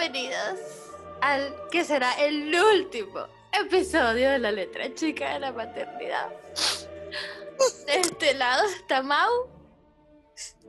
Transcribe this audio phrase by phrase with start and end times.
[0.00, 0.58] bienvenidos
[1.20, 6.30] al que será el último episodio de la letra chica de la maternidad.
[7.86, 9.50] De este lado está Mau.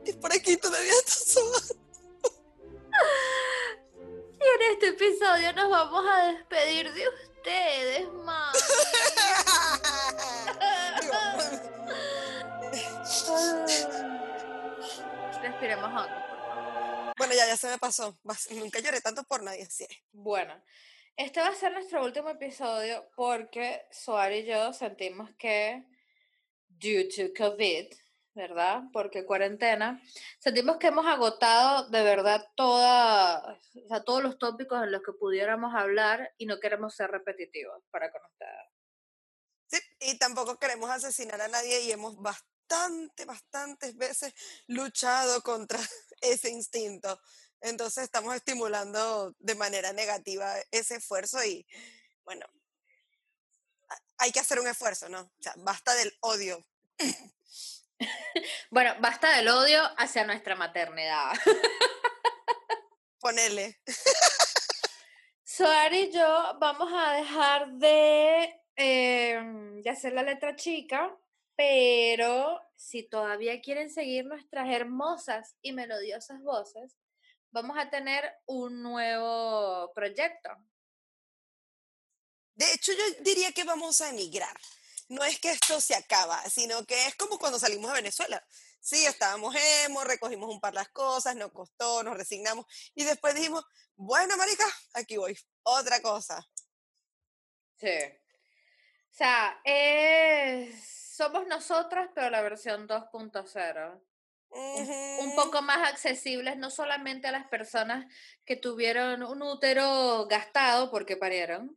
[0.04, 1.62] Y por aquí todavía está Soa.
[4.38, 8.52] Y en este episodio nos vamos a despedir de ustedes, Mau.
[15.42, 16.21] Respiremos hondo.
[17.32, 18.18] Bueno, ya, ya se me pasó.
[18.50, 19.96] Nunca lloré tanto por nadie, así es.
[20.12, 20.54] Bueno,
[21.16, 25.82] este va a ser nuestro último episodio porque Suar y yo sentimos que,
[26.68, 27.86] due to COVID,
[28.34, 28.82] ¿verdad?
[28.92, 30.02] Porque cuarentena,
[30.38, 35.12] sentimos que hemos agotado de verdad toda, o sea, todos los tópicos en los que
[35.12, 38.68] pudiéramos hablar y no queremos ser repetitivos para con ustedes.
[39.68, 44.34] Sí, y tampoco queremos asesinar a nadie y hemos bastante, bastantes veces
[44.66, 45.78] luchado contra
[46.22, 47.20] ese instinto.
[47.60, 51.66] Entonces estamos estimulando de manera negativa ese esfuerzo y,
[52.24, 52.46] bueno,
[54.18, 55.20] hay que hacer un esfuerzo, ¿no?
[55.20, 56.64] O sea, basta del odio.
[58.70, 61.34] Bueno, basta del odio hacia nuestra maternidad.
[63.20, 63.80] Ponele.
[65.44, 71.16] Suar y yo vamos a dejar de, em, de hacer la letra chica,
[71.56, 76.96] pero si todavía quieren seguir nuestras hermosas y melodiosas voces,
[77.50, 80.50] vamos a tener un nuevo proyecto.
[82.54, 84.56] De hecho, yo diría que vamos a emigrar.
[85.08, 88.42] No es que esto se acaba, sino que es como cuando salimos de Venezuela.
[88.80, 89.54] Sí, estábamos
[89.84, 93.64] emo, recogimos un par las cosas, nos costó, nos resignamos y después dijimos,
[93.94, 96.44] bueno, marica, aquí voy, otra cosa.
[97.76, 98.21] Sí.
[99.12, 104.00] O sea, es, somos nosotras, pero la versión 2.0.
[104.48, 108.06] un- poco más accesibles no solamente a las personas
[108.46, 111.76] que tuvieron un útero gastado porque parieron,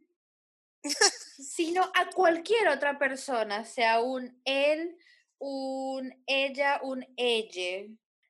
[0.82, 4.98] sino a cualquier otra persona, sea un él,
[5.38, 7.86] un ella, un ella.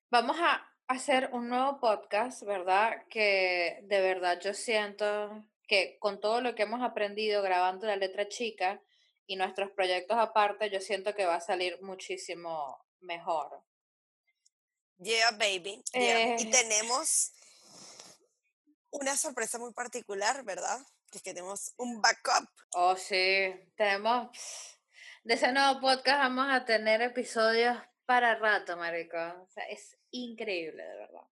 [0.09, 3.03] Vamos a hacer un nuevo podcast, ¿verdad?
[3.09, 8.27] Que de verdad yo siento que con todo lo que hemos aprendido grabando la letra
[8.27, 8.81] chica
[9.27, 13.63] y nuestros proyectos aparte, yo siento que va a salir muchísimo mejor.
[14.97, 15.83] Yeah, baby.
[15.93, 16.39] yeah.
[16.39, 16.51] Y Eh.
[16.51, 17.31] tenemos
[18.91, 20.79] una sorpresa muy particular, ¿verdad?
[21.11, 22.49] Que tenemos un backup.
[22.73, 24.29] Oh, sí, tenemos,
[25.23, 29.17] de ese nuevo podcast vamos a tener episodios para rato, marico.
[29.17, 31.27] O sea, es increíble, de verdad.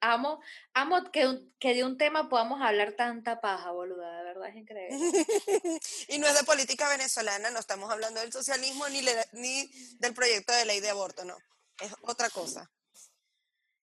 [0.00, 0.40] Amo,
[0.74, 4.96] amo que, que de un tema podamos hablar tanta paja, boluda, de verdad es increíble.
[6.08, 10.14] y no es de política venezolana, no estamos hablando del socialismo ni, le- ni del
[10.14, 11.36] proyecto de ley de aborto, no.
[11.80, 12.70] Es otra cosa.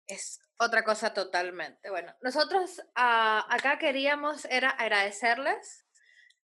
[0.07, 1.89] Es otra cosa totalmente.
[1.89, 5.85] Bueno, nosotros ah, acá queríamos era agradecerles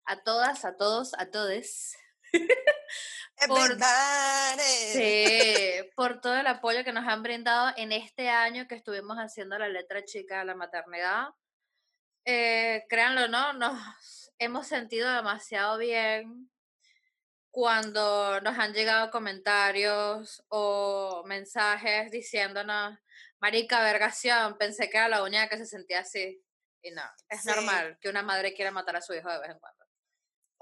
[0.05, 1.95] a todas, a todos, a todes
[3.49, 4.63] Por- Everybody.
[4.93, 9.59] Sí, por todo el apoyo que nos han brindado en este año que estuvimos haciendo
[9.59, 11.29] la letra chica de la maternidad.
[12.27, 13.55] Eh, créanlo, ¿no?
[13.55, 16.51] Nos hemos sentido demasiado bien
[17.51, 22.99] cuando nos han llegado comentarios o mensajes diciéndonos,
[23.41, 26.45] marica, vergación, pensé que era la única que se sentía así.
[26.83, 27.49] Y no, es Sí.
[27.49, 29.80] normal que una madre quiera matar a su hijo de vez en cuando.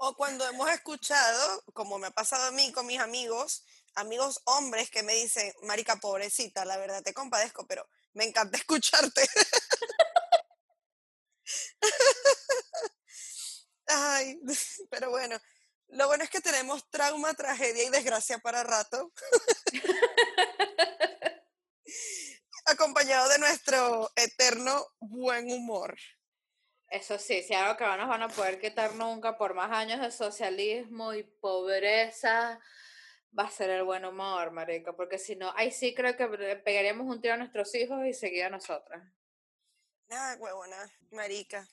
[0.01, 3.65] O cuando hemos escuchado, como me ha pasado a mí con mis amigos,
[3.95, 9.27] amigos hombres que me dicen, marica, pobrecita, la verdad te compadezco, pero me encanta escucharte.
[13.87, 14.39] Ay,
[14.89, 15.37] pero bueno,
[15.89, 19.11] lo bueno es que tenemos trauma, tragedia y desgracia para rato,
[22.65, 25.97] acompañado de nuestro eterno buen humor.
[26.89, 30.01] Eso sí, si algo que no nos van a poder quitar nunca por más años
[30.01, 32.59] de socialismo y pobreza,
[33.37, 36.27] va a ser el buen humor, marica, porque si no, ahí sí creo que
[36.63, 39.03] pegaríamos un tiro a nuestros hijos y seguir a nosotras.
[40.09, 41.67] Ay, huevona, marica.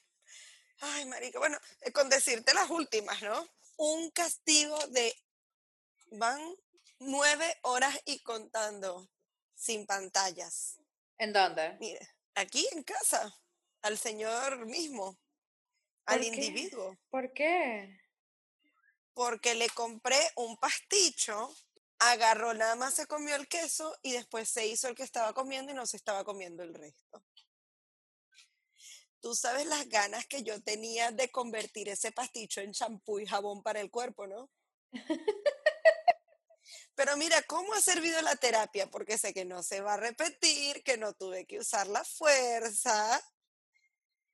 [0.81, 1.39] Ay, marica.
[1.39, 3.49] Bueno, eh, con decirte las últimas, ¿no?
[3.79, 5.15] Un castigo de
[6.11, 6.41] van
[6.99, 9.09] nueve horas y contando
[9.55, 10.79] sin pantallas.
[11.17, 11.77] ¿En dónde?
[11.81, 13.35] Mire, aquí en casa,
[13.87, 15.17] al señor mismo,
[16.07, 18.01] al individuo, ¿Por qué?
[19.15, 21.55] porque le compré un pasticho,
[22.01, 25.71] agarró, nada más se comió el queso y después se hizo el que estaba comiendo
[25.71, 27.23] y no se estaba comiendo el resto.
[29.21, 33.63] Tú sabes las ganas que yo tenía de convertir ese pasticho en champú y jabón
[33.63, 34.51] para el cuerpo, ¿no?
[36.97, 38.91] Pero mira, ¿cómo ha servido la terapia?
[38.91, 43.23] Porque sé que no se va a repetir, que no tuve que usar la fuerza.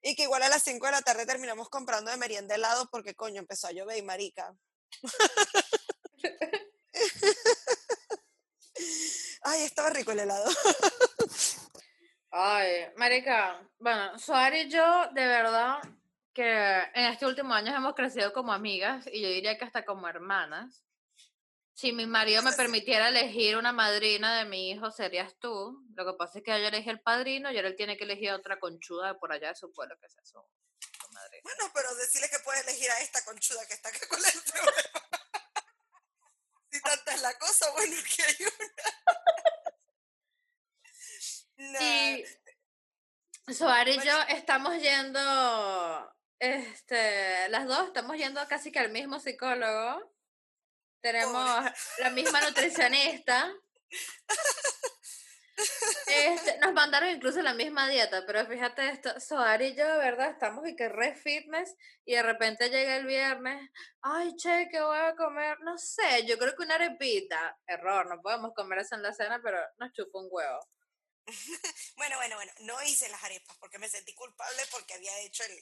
[0.03, 3.15] Y que igual a las 5 de la tarde terminamos comprando de merienda helado porque
[3.15, 4.53] coño empezó a llover y marica.
[9.43, 10.51] Ay, estaba rico el helado.
[12.31, 15.77] Ay, marica, bueno, Suárez y yo de verdad
[16.33, 20.07] que en este último año hemos crecido como amigas y yo diría que hasta como
[20.07, 20.83] hermanas.
[21.73, 25.83] Si mi marido me permitiera elegir una madrina de mi hijo, serías tú.
[25.95, 28.31] Lo que pasa es que yo elegí el padrino y ahora él tiene que elegir
[28.31, 30.47] otra conchuda de por allá de su pueblo, que es eso.
[31.43, 34.23] Bueno, pero decirle que puedes elegir a esta conchuda que está acá con el
[36.73, 38.73] si tanta es la cosa, bueno, que hay una.
[43.45, 49.19] Y Suárez y yo estamos yendo, este, las dos estamos yendo casi que al mismo
[49.19, 50.12] psicólogo.
[51.03, 51.65] Tenemos
[51.97, 53.53] la misma nutricionista.
[56.07, 60.31] Este, nos mandaron incluso la misma dieta, pero fíjate esto, Soari y yo, ¿verdad?
[60.31, 63.69] Estamos y que re fitness y de repente llega el viernes,
[64.01, 65.59] ay, che, ¿qué voy a comer?
[65.59, 69.41] No sé, yo creo que una arepita, error, no podemos comer eso en la cena,
[69.43, 70.59] pero nos chupa un huevo.
[71.97, 75.59] bueno, bueno, bueno, no hice las arepas porque me sentí culpable porque había hecho el,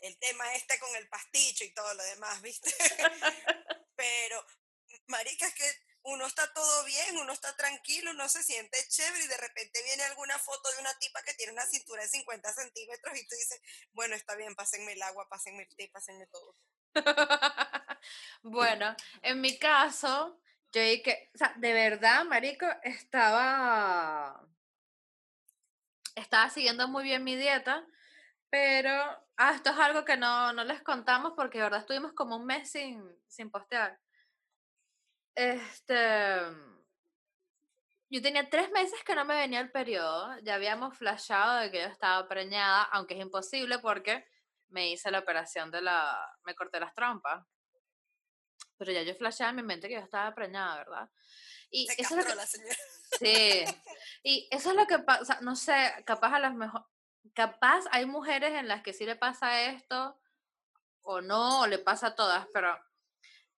[0.00, 2.74] el tema este con el pasticho y todo lo demás, ¿viste?
[3.96, 4.44] Pero,
[5.06, 5.70] marica, es que
[6.04, 10.02] uno está todo bien, uno está tranquilo, uno se siente chévere y de repente viene
[10.04, 13.60] alguna foto de una tipa que tiene una cintura de 50 centímetros y tú dices,
[13.92, 16.56] bueno, está bien, pásenme el agua, pásenme el té, pásenme todo.
[18.42, 20.38] bueno, en mi caso,
[20.72, 24.46] yo que, o sea, de verdad, marico, estaba,
[26.14, 27.86] estaba siguiendo muy bien mi dieta,
[28.54, 28.94] pero,
[29.36, 32.46] ah, esto es algo que no, no les contamos porque de verdad estuvimos como un
[32.46, 33.98] mes sin, sin postear.
[35.34, 36.38] Este,
[38.08, 41.80] yo tenía tres meses que no me venía el periodo, ya habíamos flashado de que
[41.80, 44.24] yo estaba preñada, aunque es imposible porque
[44.68, 47.44] me hice la operación de la, me corté las trompas.
[48.76, 51.10] Pero ya yo flashaba en mi mente que yo estaba preñada, ¿verdad?
[51.70, 52.76] Y eso es lo que, la señora.
[53.18, 53.64] Sí.
[54.22, 55.74] Y eso es lo que pasa, no sé,
[56.06, 56.86] capaz a las mejor,
[57.32, 60.18] capaz hay mujeres en las que sí le pasa esto
[61.02, 62.76] o no, o le pasa a todas, pero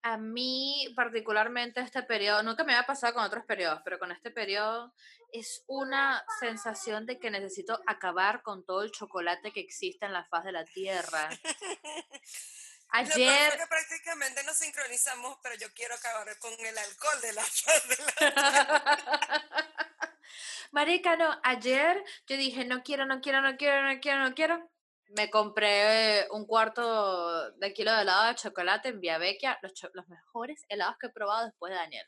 [0.03, 4.31] a mí particularmente este periodo, nunca me había pasado con otros periodos, pero con este
[4.31, 4.93] periodo
[5.33, 10.25] es una sensación de que necesito acabar con todo el chocolate que existe en la
[10.27, 11.31] faz de la tierra.
[12.97, 13.59] Ayer...
[13.69, 17.43] prácticamente nos sincronizamos, pero yo quiero acabar con el alcohol de la
[17.89, 19.69] de la.
[20.73, 24.75] Marica, no, ayer yo dije, no quiero, no quiero, no quiero, no quiero, no quiero
[25.17, 30.09] me compré un cuarto de kilo de helado de chocolate en Via Vecchia, los, los
[30.09, 32.07] mejores helados que he probado después de Daniel.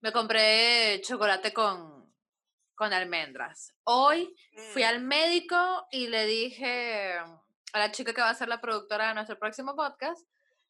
[0.00, 2.14] Me compré chocolate con,
[2.74, 3.74] con almendras.
[3.84, 4.34] Hoy
[4.72, 4.86] fui mm.
[4.86, 7.18] al médico y le dije
[7.72, 10.26] a la chica que va a ser la productora de nuestro próximo podcast,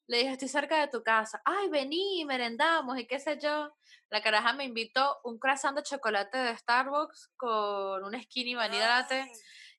[0.07, 1.41] le dije, estoy cerca de tu casa.
[1.45, 3.73] Ay, vení, merendamos y qué sé yo.
[4.11, 9.31] La caraja me invitó un croissant de chocolate de Starbucks con un skinny vanilla latte.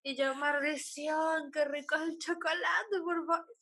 [0.02, 3.58] Y yo, maldición, qué rico es el chocolate, por favor.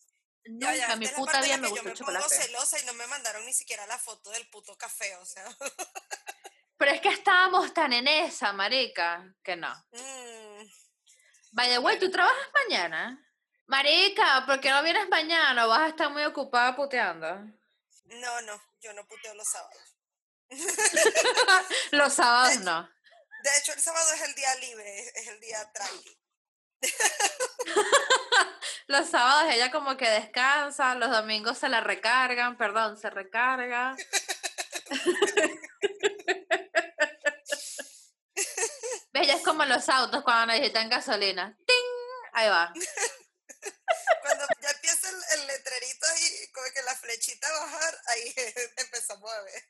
[0.46, 2.25] Nunca mi puta vida me gustó el chocolate.
[2.30, 5.25] Yo me celosa y no me mandaron ni siquiera la foto del puto café, o
[5.25, 5.46] sea.
[6.77, 9.72] Pero es que estábamos tan en esa, marica, que no.
[9.91, 10.65] Mm.
[11.51, 13.30] Vaya, güey, ¿tú trabajas mañana?
[13.72, 15.66] Marica, ¿por qué no vienes mañana?
[15.66, 17.25] ¿Vas a estar muy ocupada puteando?
[18.04, 19.96] No, no, yo no puteo los sábados.
[21.92, 22.90] los sábados no.
[23.44, 26.20] De hecho, el sábado es el día libre, es el día tranqui.
[28.88, 33.96] los sábados ella como que descansa, los domingos se la recargan, perdón, se recarga.
[39.13, 41.56] Ella es como los autos cuando necesitan gasolina.
[41.66, 41.75] ¡Ting!
[42.34, 42.74] Ahí va.
[45.62, 48.36] Cuando ya empieza el, letrerito y como que la flechita a bajar, ahí
[48.77, 49.70] empezó a mover.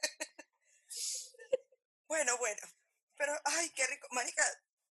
[2.07, 2.67] Bueno, bueno.
[3.15, 4.07] Pero, ay, qué rico.
[4.11, 4.43] Marica,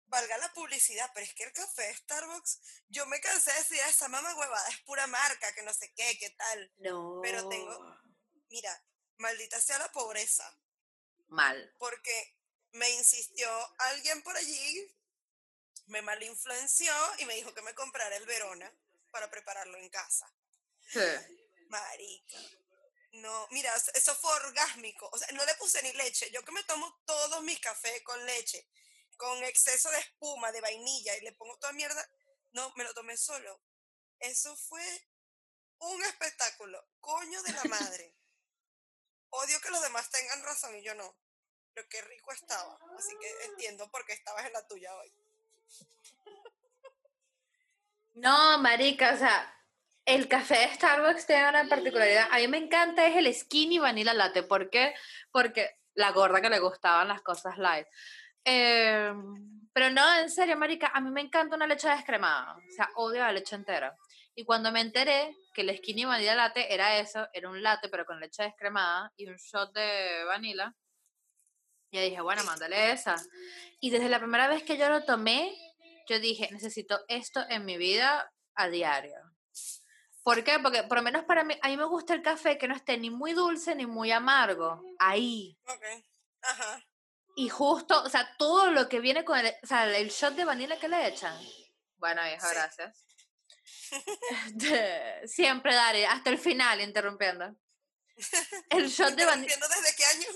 [0.05, 3.79] valga la publicidad, pero es que el café de Starbucks, yo me cansé de decir,
[3.87, 6.73] esa mamá huevada es pura marca, que no sé qué, qué tal.
[6.77, 7.19] No.
[7.23, 7.97] Pero tengo,
[8.49, 8.83] mira,
[9.17, 10.59] maldita sea la pobreza.
[11.27, 11.75] Mal.
[11.79, 12.37] Porque
[12.73, 13.49] me insistió
[13.79, 14.95] alguien por allí,
[15.87, 18.71] me malinfluenció y me dijo que me comprara el Verona
[19.11, 20.31] para prepararlo en casa.
[20.87, 20.99] Sí.
[21.69, 22.37] Marica.
[23.13, 25.09] No, mira, eso fue orgásmico.
[25.11, 26.29] O sea, no le puse ni leche.
[26.31, 28.67] Yo que me tomo todos mis cafés con leche
[29.17, 32.07] con exceso de espuma, de vainilla y le pongo toda mierda.
[32.53, 33.61] No, me lo tomé solo.
[34.19, 34.83] Eso fue
[35.79, 36.87] un espectáculo.
[36.99, 38.15] Coño de la madre.
[39.29, 41.17] Odio que los demás tengan razón y yo no.
[41.73, 42.79] Pero qué rico estaba.
[42.97, 45.13] Así que entiendo por qué estabas en la tuya hoy.
[48.15, 49.56] No, marica, o sea,
[50.07, 52.29] el café de Starbucks tiene una particularidad.
[52.31, 54.41] A mí me encanta es el skinny vanilla latte.
[54.41, 54.95] ¿Por qué?
[55.31, 57.85] Porque la gorda que le gustaban las cosas light.
[58.45, 62.55] Em, pero no, en serio, marica, a mí me encanta una leche descremada.
[62.55, 63.97] O sea, odio la leche entera.
[64.33, 68.05] Y cuando me enteré que el skinny vanilla latte era eso, era un latte pero
[68.05, 70.73] con leche descremada y un shot de vanilla,
[71.91, 73.17] ya dije, bueno, mándale esa.
[73.81, 75.53] Y desde la primera vez que yo lo tomé,
[76.07, 79.26] yo dije, necesito esto en mi vida a diario.
[80.27, 80.59] ¿Por qué?
[80.59, 82.97] Porque por lo menos para mí, a mí me gusta el café que no esté
[82.97, 84.83] ni muy dulce ni muy amargo.
[84.99, 85.57] Ahí.
[85.65, 85.83] Ok.
[86.41, 86.85] Ajá.
[87.37, 90.43] Y justo, o sea, todo lo que viene con el, o sea, el shot de
[90.43, 91.33] vanilla que le echan.
[91.95, 93.05] Bueno, vieja, gracias.
[95.33, 97.55] Siempre daré, hasta el final, interrumpiendo.
[98.69, 99.55] El shot de vanilla.
[99.55, 100.27] ¿Desde qué año?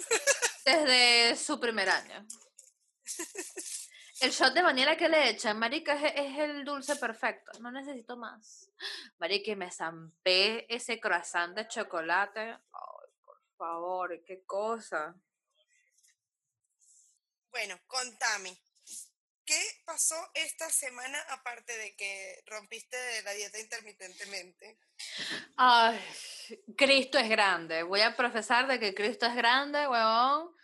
[0.64, 2.26] Desde su primer año.
[4.22, 7.52] El shot de vanilla que le echan, marica, es, el dulce perfecto.
[7.60, 8.70] No necesito más.
[9.18, 12.40] Marica, me zampé ese croissant de chocolate.
[12.40, 15.16] Ay, por favor, qué cosa.
[17.50, 18.56] Bueno, contame.
[19.44, 24.78] ¿Qué pasó esta semana aparte de que rompiste la dieta intermitentemente?
[25.58, 26.00] Ay,
[26.78, 27.82] Cristo es grande.
[27.82, 30.56] Voy a profesar de que Cristo es grande, huevón,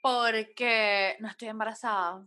[0.00, 2.24] porque no estoy embarazada.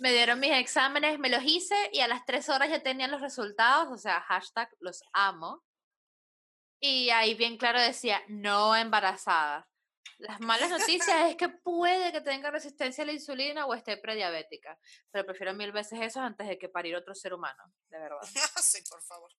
[0.00, 3.20] Me dieron mis exámenes, me los hice y a las tres horas ya tenían los
[3.20, 5.62] resultados, o sea, hashtag los amo.
[6.80, 9.68] Y ahí bien claro decía, no embarazada.
[10.16, 14.78] Las malas noticias es que puede que tenga resistencia a la insulina o esté prediabética,
[15.10, 18.22] pero prefiero mil veces eso antes de que parir otro ser humano, de verdad.
[18.62, 19.30] sí, por favor.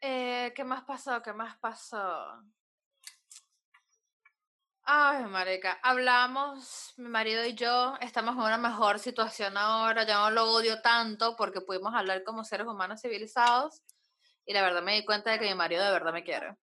[0.00, 1.20] Eh, ¿Qué más pasó?
[1.20, 2.44] ¿Qué más pasó?
[4.88, 10.30] Ay, marica, hablamos, mi marido y yo, estamos en una mejor situación ahora, ya no
[10.30, 13.82] lo odio tanto porque pudimos hablar como seres humanos civilizados
[14.44, 16.56] y la verdad me di cuenta de que mi marido de verdad me quiere.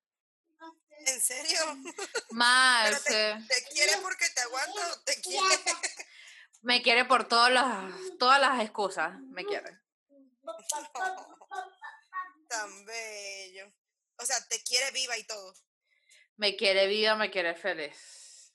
[1.06, 1.60] ¿En serio?
[2.32, 5.48] Mal, te, quiere porque te aguanta o te quiere?
[6.62, 9.82] Me quiere por todas las, todas las excusas, me quiere.
[12.48, 13.70] tan bello.
[14.16, 15.54] O sea, te quiere viva y todo.
[16.38, 18.54] Me quiere viva, me quiere feliz.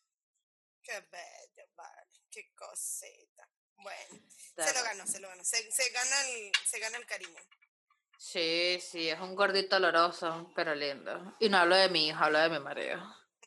[0.82, 2.08] Qué bello, vale.
[2.30, 3.48] Qué cosita.
[3.76, 4.24] Bueno,
[4.56, 5.44] se lo ganó, se lo ganó.
[5.44, 7.40] Se, gana el, se gana el cariño.
[8.18, 11.36] Sí, sí, es un gordito oloroso, pero lindo.
[11.38, 13.00] Y no hablo de mi hijo, hablo de mi marido.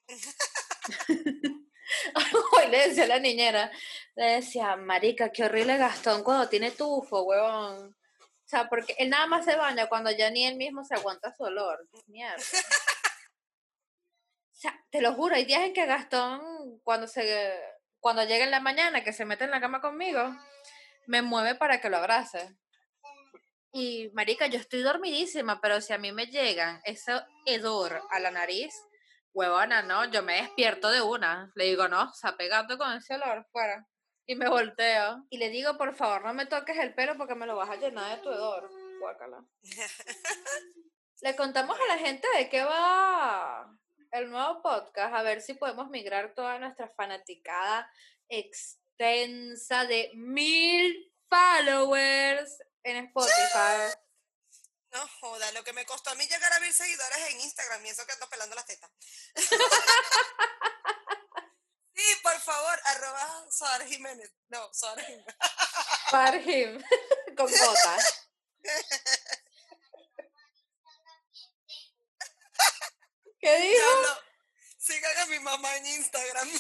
[2.58, 3.72] Hoy le decía a la niñera,
[4.16, 7.96] le decía, marica, qué horrible Gastón cuando tiene tufo, huevón.
[8.20, 11.34] O sea, porque él nada más se baña cuando ya ni él mismo se aguanta
[11.36, 11.88] su olor.
[12.08, 12.44] Mierda.
[14.62, 16.40] Sea, te lo juro, hay días en que Gastón,
[16.84, 17.60] cuando se
[18.00, 20.22] cuando llega en la mañana, que se mete en la cama conmigo,
[21.08, 22.56] me mueve para que lo abrace.
[23.72, 27.12] Y, marica, yo estoy dormidísima, pero si a mí me llegan ese
[27.48, 28.72] hedor a la nariz,
[29.34, 31.52] huevona, no, yo me despierto de una.
[31.56, 33.88] Le digo, no, sea, pegando con ese olor fuera.
[34.28, 35.26] Y me volteo.
[35.32, 37.78] Y le digo, por favor, no me toques el pelo porque me lo vas a
[37.78, 38.70] llenar de tu hedor.
[39.00, 39.44] Guácala.
[41.22, 43.81] le contamos a la gente de qué va
[44.12, 47.90] el nuevo podcast, a ver si podemos migrar toda nuestra fanaticada
[48.30, 53.98] extensa de mil followers en Spotify.
[54.92, 57.90] No joda, lo que me costó a mí llegar a mil seguidores en Instagram y
[57.90, 58.92] eso que ando pelando las tetas.
[61.96, 63.46] sí, por favor, arroba
[63.88, 64.34] Jiménez.
[64.50, 65.36] No, Suárez Jiménez.
[66.10, 66.46] Suárez
[67.38, 68.28] con botas.
[73.42, 73.86] ¿Qué dijo?
[74.78, 76.48] Sigan a mi mamá en Instagram.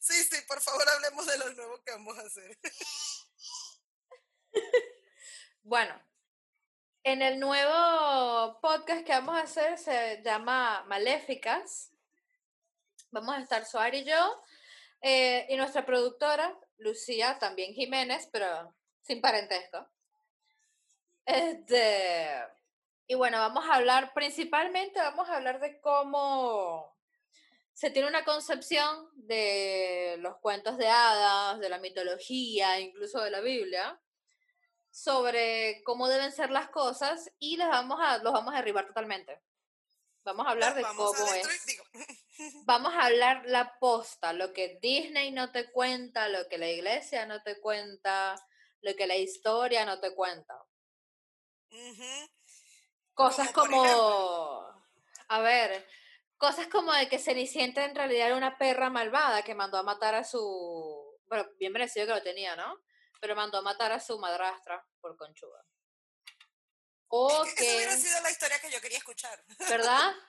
[0.00, 2.58] sí, sí, por favor hablemos de lo nuevo que vamos a hacer.
[5.62, 5.98] bueno,
[7.04, 11.90] en el nuevo podcast que vamos a hacer se llama Maléficas.
[13.10, 14.42] Vamos a estar Suárez y yo.
[15.00, 19.88] Eh, y nuestra productora, Lucía, también Jiménez, pero sin parentesco.
[21.24, 22.28] Este,
[23.06, 26.96] y bueno, vamos a hablar, principalmente vamos a hablar de cómo
[27.72, 33.40] se tiene una concepción de los cuentos de hadas, de la mitología, incluso de la
[33.40, 34.00] Biblia,
[34.90, 39.40] sobre cómo deben ser las cosas y vamos a, los vamos a derribar totalmente.
[40.24, 41.78] Vamos a hablar de cómo es.
[42.64, 47.26] Vamos a hablar la posta, lo que Disney no te cuenta, lo que la iglesia
[47.26, 48.34] no te cuenta,
[48.80, 50.54] lo que la historia no te cuenta.
[53.14, 53.84] Cosas como,
[55.28, 55.86] a ver,
[56.36, 60.14] cosas como de que Cenicienta en realidad era una perra malvada que mandó a matar
[60.14, 62.82] a su, Bueno, bien merecido que lo tenía, ¿no?
[63.20, 65.64] Pero mandó a matar a su madrastra por conchuda.
[67.08, 67.64] O que...
[67.64, 69.44] Esa hubiera sido la historia que yo quería escuchar.
[69.68, 70.12] ¿Verdad?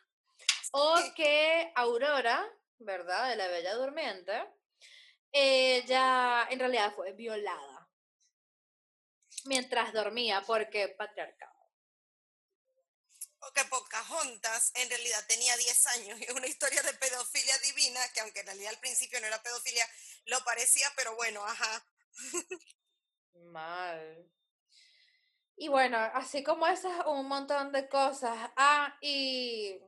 [0.76, 3.30] O que Aurora, ¿verdad?
[3.30, 4.44] De la Bella Durmiente,
[5.32, 7.73] ella en realidad fue violada
[9.46, 11.54] mientras dormía porque patriarcado.
[13.40, 18.00] O que Pocahontas en realidad tenía 10 años y es una historia de pedofilia divina,
[18.14, 19.86] que aunque en realidad al principio no era pedofilia,
[20.26, 21.86] lo parecía, pero bueno, ajá.
[23.34, 24.32] Mal.
[25.58, 28.52] Y bueno, así como esas, un montón de cosas.
[28.56, 29.80] Ah, y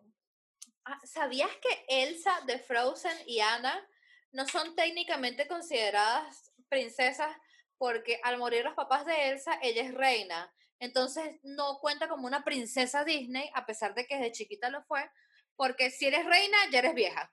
[0.85, 3.87] ah, ¿sabías que Elsa de Frozen y Anna
[4.31, 7.35] no son técnicamente consideradas princesas
[7.77, 10.53] porque al morir los papás de Elsa, ella es reina?
[10.79, 15.09] Entonces no cuenta como una princesa Disney, a pesar de que desde chiquita lo fue,
[15.55, 17.31] porque si eres reina, ya eres vieja.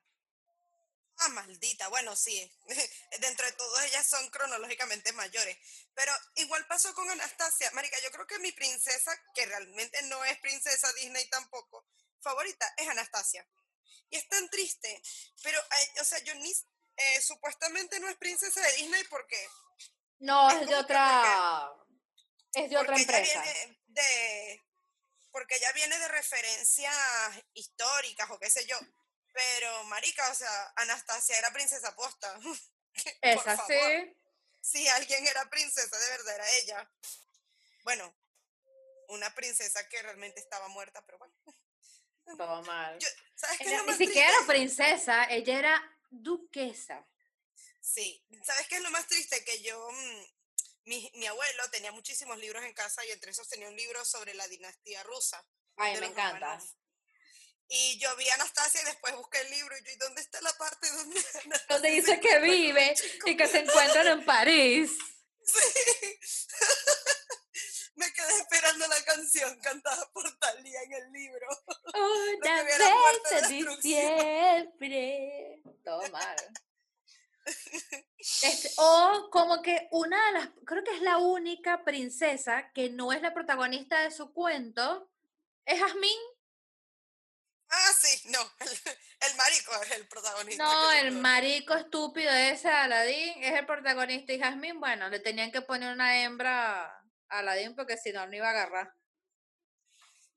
[1.17, 2.51] Ah, maldita, bueno, sí.
[3.19, 5.57] Dentro de todos ellas son cronológicamente mayores.
[5.93, 7.69] Pero igual pasó con Anastasia.
[7.71, 11.85] Marica, yo creo que mi princesa, que realmente no es princesa Disney tampoco,
[12.19, 13.47] favorita, es Anastasia.
[14.09, 15.01] Y es tan triste.
[15.43, 15.59] Pero,
[16.01, 16.33] o sea, yo.
[16.95, 19.47] Eh, supuestamente no es princesa de Disney porque.
[20.23, 21.71] No, es, de otra.
[22.53, 23.43] es de otra empresa.
[23.87, 24.61] de.
[25.31, 26.95] Porque ya viene de referencias
[27.53, 28.77] históricas o qué sé yo
[29.33, 32.39] pero, marica, o sea, Anastasia era princesa posta.
[33.21, 34.15] Es así.
[34.61, 36.91] Si alguien era princesa, de verdad era ella.
[37.83, 38.15] Bueno,
[39.07, 41.33] una princesa que realmente estaba muerta, pero bueno.
[42.37, 42.99] Todo mal.
[43.87, 47.03] ni siquiera era princesa, ella era duquesa.
[47.83, 49.43] Sí, ¿sabes qué es lo más triste?
[49.43, 50.23] Que yo, mm,
[50.85, 54.33] mi, mi, abuelo tenía muchísimos libros en casa y entre esos tenía un libro sobre
[54.35, 55.45] la dinastía rusa.
[55.75, 56.61] Ay, me encanta.
[57.67, 60.39] Y yo vi a Anastasia y después busqué el libro y yo, ¿y dónde está
[60.41, 61.21] la parte donde
[61.69, 64.91] Donde dice que vive y que se encuentran en París.
[65.45, 65.59] Sí.
[67.95, 71.47] Me quedé esperando la canción cantada por Talía en el libro.
[71.93, 72.79] Una vez
[73.29, 75.61] de diciembre.
[75.83, 76.37] Todo mal.
[78.41, 83.11] Este, o como que una de las, creo que es la única princesa que no
[83.11, 85.09] es la protagonista de su cuento,
[85.65, 86.21] es Jasmine
[87.75, 90.63] Ah, sí, no, el, marico es el protagonista.
[90.63, 95.61] No, el marico estúpido ese Aladín es el protagonista y Jasmine, bueno, le tenían que
[95.61, 98.93] poner una hembra a Aladín porque si no, no iba a agarrar.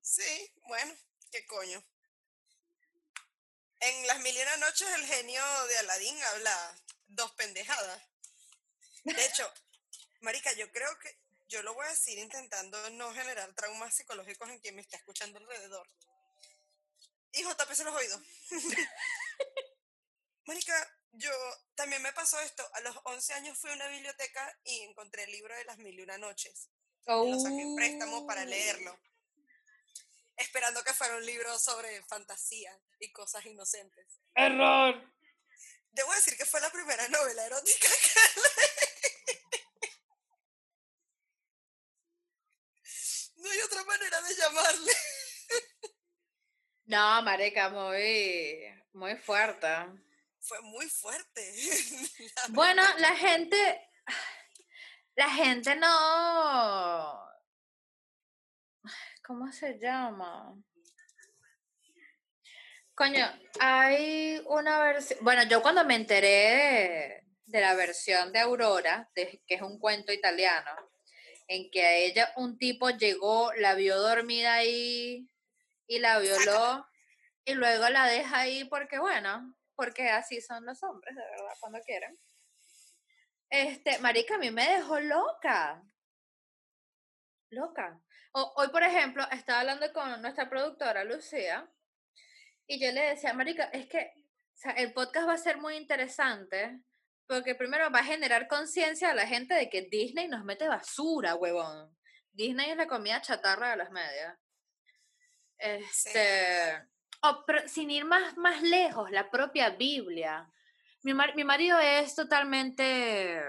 [0.01, 0.95] Sí, bueno,
[1.31, 1.85] qué coño.
[3.81, 6.75] En las mil y una noches el genio de Aladín habla
[7.07, 8.03] dos pendejadas.
[9.05, 9.53] De hecho,
[10.21, 14.59] marica, yo creo que yo lo voy a decir intentando no generar traumas psicológicos en
[14.59, 15.89] quien me está escuchando alrededor.
[17.33, 18.21] Hijo, tapese los oídos.
[20.47, 21.31] Mónica, yo
[21.75, 22.69] también me pasó esto.
[22.75, 25.99] A los 11 años fui a una biblioteca y encontré el libro de las mil
[25.99, 26.69] y una noches.
[27.07, 28.99] Lo saqué en préstamo para leerlo.
[30.37, 34.21] Esperando que fuera un libro sobre fantasía y cosas inocentes.
[34.35, 35.16] ¡Error!
[35.97, 38.77] Debo decir que fue la primera novela erótica que leí.
[43.37, 44.93] No hay otra manera de llamarle.
[46.85, 49.69] No, marica, muy, muy fuerte.
[50.39, 51.43] Fue muy fuerte.
[52.51, 53.91] bueno, la gente,
[55.15, 57.27] la gente no,
[59.25, 60.55] ¿cómo se llama?
[62.97, 63.27] Coño,
[63.61, 69.61] hay una versión, bueno, yo cuando me enteré de, la versión de Aurora, que es
[69.61, 70.71] un cuento italiano,
[71.47, 75.29] en que a ella un tipo llegó, la vio dormida ahí
[75.87, 76.87] y la violó
[77.45, 81.81] y luego la deja ahí porque, bueno, porque así son los hombres, de verdad, cuando
[81.81, 82.19] quieren.
[83.51, 85.83] Este, marica, a mí me dejó loca.
[87.51, 88.01] Loca.
[88.33, 91.71] hoy, por ejemplo, estaba hablando con nuestra productora, Lucía,
[92.67, 94.13] y yo le decía, marica, es que
[94.57, 96.81] o sea, el podcast va a ser muy interesante,
[97.27, 101.35] porque primero va a generar conciencia a la gente de que Disney nos mete basura,
[101.35, 101.95] huevón.
[102.33, 104.39] Disney es la comida chatarra de las medias.
[105.59, 106.89] Este,
[107.47, 110.51] pero sin ir más, más lejos, la propia Biblia.
[111.03, 113.43] Mi, mi marido es totalmente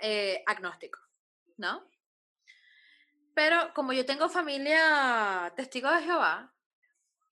[0.00, 1.00] eh, agnóstico,
[1.58, 1.86] ¿no?
[3.34, 6.53] Pero como yo tengo familia testigo de Jehová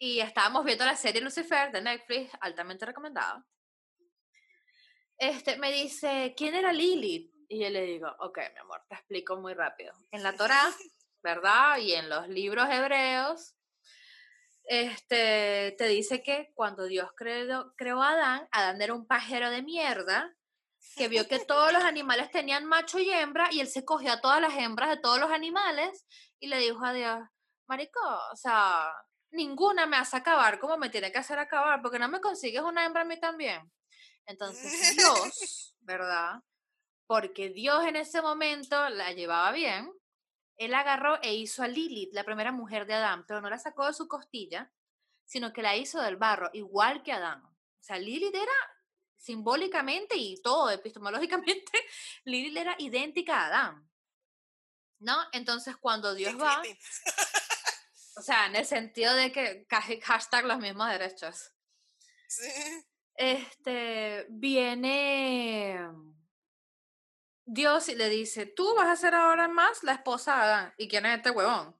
[0.04, 3.46] y estábamos viendo la serie Lucifer de Netflix, altamente recomendada,
[5.16, 7.32] este, me dice, ¿quién era Lilith?
[7.48, 9.94] Y yo le digo, ok, mi amor, te explico muy rápido.
[10.10, 10.74] En la Torá
[11.22, 11.76] ¿verdad?
[11.76, 13.54] Y en los libros hebreos,
[14.64, 19.62] este, te dice que cuando Dios creó, creó a Adán, Adán era un pajero de
[19.62, 20.34] mierda,
[20.96, 24.20] que vio que todos los animales tenían macho y hembra y él se cogió a
[24.20, 26.04] todas las hembras de todos los animales
[26.40, 27.20] y le dijo a Dios,
[27.68, 28.00] marico,
[28.32, 28.92] o sea,
[29.32, 32.84] ninguna me hace acabar como me tiene que hacer acabar, porque no me consigues una
[32.84, 33.70] hembra a mí también.
[34.26, 36.42] Entonces Dios, ¿verdad?
[37.06, 39.92] Porque Dios en ese momento la llevaba bien,
[40.56, 43.86] él agarró e hizo a Lilith, la primera mujer de Adán, pero no la sacó
[43.86, 44.70] de su costilla,
[45.24, 47.42] sino que la hizo del barro, igual que Adán.
[47.44, 48.52] O sea, Lilith era
[49.16, 51.72] simbólicamente y todo epistemológicamente,
[52.24, 53.88] Lilith era idéntica a Adán.
[55.00, 55.16] ¿No?
[55.32, 56.62] Entonces, cuando Dios va,
[58.16, 59.66] o sea, en el sentido de que
[60.02, 61.52] hashtag los mismos derechos.
[62.28, 62.50] Sí.
[63.14, 65.78] Este, viene
[67.44, 70.74] Dios y le dice, tú vas a ser ahora más la esposa de Adán.
[70.78, 71.76] ¿Y quién es este huevón?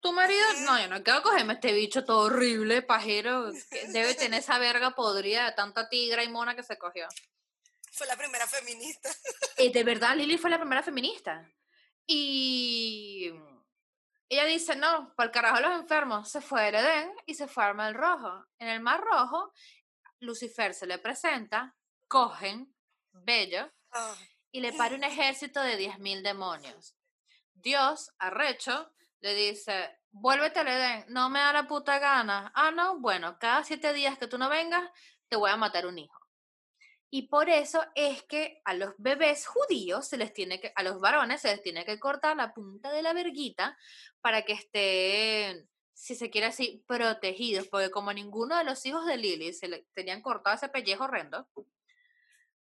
[0.00, 0.46] ¿Tu marido?
[0.60, 4.94] No, yo no quiero cogerme este bicho todo horrible, pajero, que debe tener esa verga
[4.94, 7.06] podrida de tanta tigra y mona que se cogió.
[7.92, 9.10] Fue la primera feminista.
[9.58, 11.46] Y de verdad, Lili fue la primera feminista.
[12.06, 13.30] Y
[14.36, 16.30] ella dice, no, el carajo los enfermos.
[16.30, 18.46] Se fue a Edén y se fue al Mar Rojo.
[18.58, 19.52] En el Mar Rojo,
[20.20, 22.72] Lucifer se le presenta, cogen,
[23.10, 23.70] bello,
[24.52, 26.96] y le para un ejército de 10.000 demonios.
[27.54, 32.52] Dios, arrecho, le dice, vuélvete al Edén, no me da la puta gana.
[32.54, 34.88] Ah, no, bueno, cada siete días que tú no vengas,
[35.28, 36.19] te voy a matar un hijo.
[37.12, 41.00] Y por eso es que a los bebés judíos se les tiene que, a los
[41.00, 43.76] varones se les tiene que cortar la punta de la verguita
[44.20, 49.16] para que estén, si se quiere así, protegidos, porque como ninguno de los hijos de
[49.16, 51.48] Lili se le tenían cortado ese pellejo horrendo,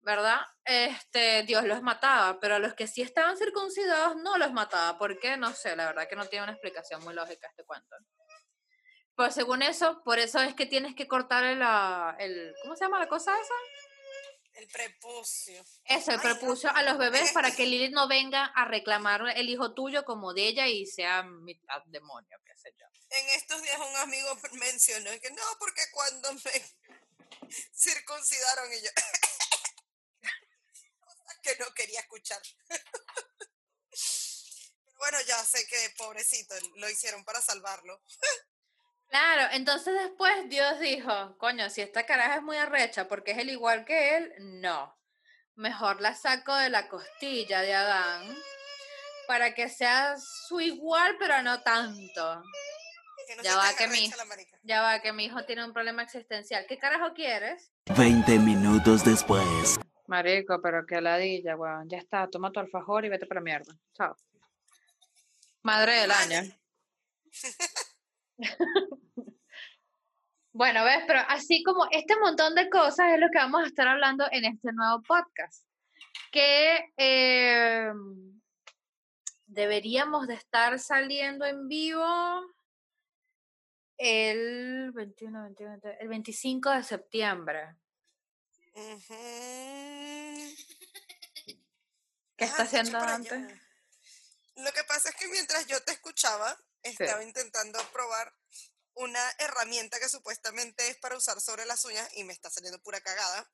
[0.00, 0.40] ¿verdad?
[0.64, 4.96] Este, Dios los mataba, pero a los que sí estaban circuncidados no los mataba.
[4.96, 5.36] ¿Por qué?
[5.36, 7.94] No sé, la verdad que no tiene una explicación muy lógica este cuento.
[9.14, 11.60] Pues según eso, por eso es que tienes que cortar el,
[12.18, 13.54] el ¿cómo se llama la cosa esa?
[14.60, 15.64] El prepucio.
[15.86, 19.72] Eso, el prepucio a los bebés para que Lilith no venga a reclamar el hijo
[19.72, 22.84] tuyo como de ella y sea mitad demonio, qué sé yo.
[23.08, 26.42] En estos días un amigo mencionó que no, porque cuando me
[27.74, 28.90] circuncidaron y yo
[31.42, 32.42] que no quería escuchar.
[34.84, 38.02] Pero bueno, ya sé que pobrecito, lo hicieron para salvarlo.
[39.10, 43.50] Claro, entonces después Dios dijo, coño, si esta caraja es muy arrecha porque es el
[43.50, 44.96] igual que él, no.
[45.56, 48.36] Mejor la saco de la costilla de Adán
[49.26, 52.42] para que sea su igual, pero no tanto.
[53.42, 54.12] ya va que mi,
[54.62, 56.64] ya va que mi hijo tiene un problema existencial.
[56.68, 57.72] ¿Qué carajo quieres?
[57.96, 59.78] Veinte minutos después.
[60.06, 61.88] Marico, pero qué ladilla, weón.
[61.88, 63.76] Ya está, toma tu alfajor y vete para mierda.
[63.92, 64.16] Chao.
[65.62, 66.42] Madre del año.
[70.52, 73.88] bueno, ves, pero así como este montón de cosas es lo que vamos a estar
[73.88, 75.64] hablando en este nuevo podcast.
[76.30, 78.40] Que em,
[79.46, 82.04] deberíamos de estar saliendo en vivo
[83.98, 87.76] el 21, 21, el 25 de septiembre.
[92.36, 93.40] ¿Qué está haciendo antes?
[94.56, 98.34] Lo que pasa es que mientras yo te escuchaba, estaba intentando probar
[98.94, 103.00] una herramienta que supuestamente es para usar sobre las uñas y me está saliendo pura
[103.00, 103.50] cagada.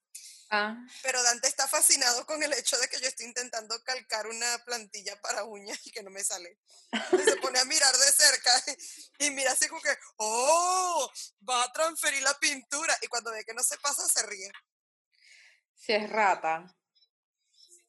[0.50, 0.76] Ah.
[1.02, 5.20] Pero Dante está fascinado con el hecho de que yo estoy intentando calcar una plantilla
[5.20, 6.58] para uñas y que no me sale.
[7.24, 8.52] se pone a mirar de cerca
[9.18, 11.10] y mira así como que, ¡oh!
[11.48, 12.96] Va a transferir la pintura.
[13.02, 14.50] Y cuando ve que no se pasa, se ríe.
[15.74, 16.66] Si es rata.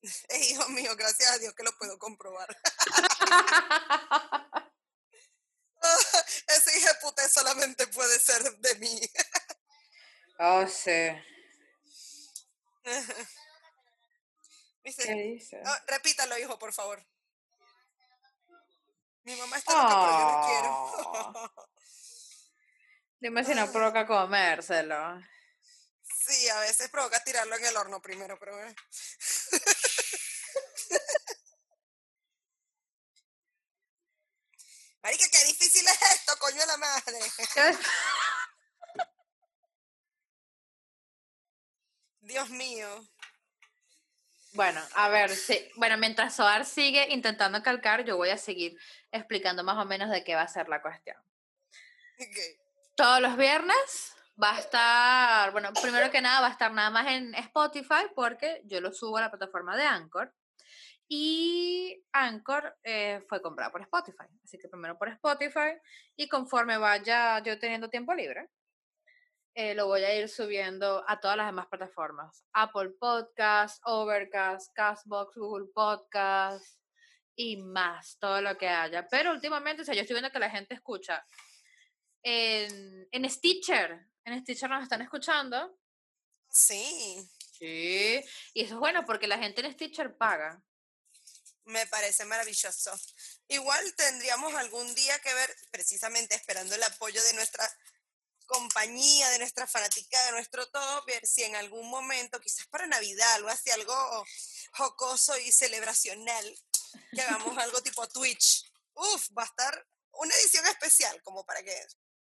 [0.30, 2.48] Eh, hijo mío, gracias a Dios que lo puedo comprobar.
[6.48, 9.02] Ese hijo de puta solamente puede ser de mí.
[10.40, 11.12] oh, sí.
[14.84, 15.62] ¿Qué dice?
[15.88, 17.06] repítalo, hijo, por favor.
[19.24, 20.70] Mi mamá está loca, pero yo no quiero.
[20.70, 21.52] Oh.
[23.20, 25.20] Dime si no provoca comérselo.
[26.26, 28.74] Sí, a veces provoca tirarlo en el horno primero, pero bueno.
[35.04, 37.20] Marica, qué difícil es esto, coño de la madre.
[42.22, 43.08] Dios mío.
[44.54, 45.72] Bueno, a ver, sí.
[45.76, 48.78] bueno, mientras Soar sigue intentando calcar, yo voy a seguir
[49.12, 51.16] explicando más o menos de qué va a ser la cuestión.
[52.96, 57.08] Todos los viernes va a estar, bueno, primero que nada va a estar nada más
[57.08, 60.34] en Spotify porque yo lo subo a la plataforma de Anchor.
[61.10, 64.26] Y Anchor eh, fue comprado por Spotify.
[64.44, 65.78] Así que primero por Spotify
[66.16, 68.50] y conforme vaya yo teniendo tiempo libre,
[69.56, 72.44] eh, lo voy a ir subiendo a todas las demás plataformas.
[72.54, 76.80] Apple Podcast, Overcast, Castbox, Google Podcast
[77.36, 79.08] y más, todo lo que haya.
[79.08, 81.26] Pero últimamente, o sea, yo estoy viendo que la gente escucha
[82.22, 84.08] en, en Stitcher.
[84.26, 85.80] En Stitcher nos están escuchando.
[86.50, 87.28] Sí.
[87.54, 88.22] Sí.
[88.54, 90.62] Y eso es bueno porque la gente en Stitcher paga.
[91.68, 92.92] Me parece maravilloso.
[93.50, 97.70] Igual tendríamos algún día que ver, precisamente esperando el apoyo de nuestra
[98.46, 103.34] compañía, de nuestra fanática, de nuestro todo, ver si en algún momento, quizás para Navidad,
[103.36, 104.26] algo así, algo
[104.72, 106.58] jocoso y celebracional,
[107.12, 108.72] que hagamos algo tipo Twitch.
[108.94, 111.86] Uf, va a estar una edición especial, como para que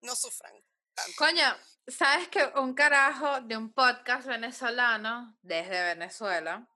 [0.02, 0.54] no sufran.
[0.94, 1.14] Tanto.
[1.16, 6.68] Coño, ¿sabes que un carajo de un podcast venezolano desde Venezuela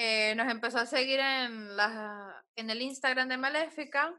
[0.00, 4.14] eh, nos empezó a seguir en, la, en el Instagram de Maléfica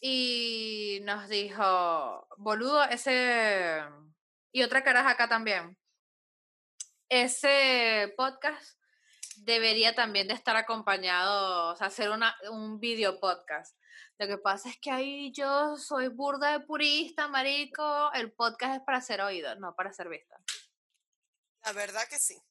[0.00, 3.84] y nos dijo, boludo, ese...
[4.50, 5.78] Y otra caraja acá también.
[7.08, 8.80] Ese podcast
[9.36, 13.78] debería también de estar acompañado, o sea, hacer una, un video podcast.
[14.18, 18.12] Lo que pasa es que ahí yo soy burda de purista, marico.
[18.12, 20.34] El podcast es para ser oído, no para ser visto.
[21.64, 22.42] La verdad que sí.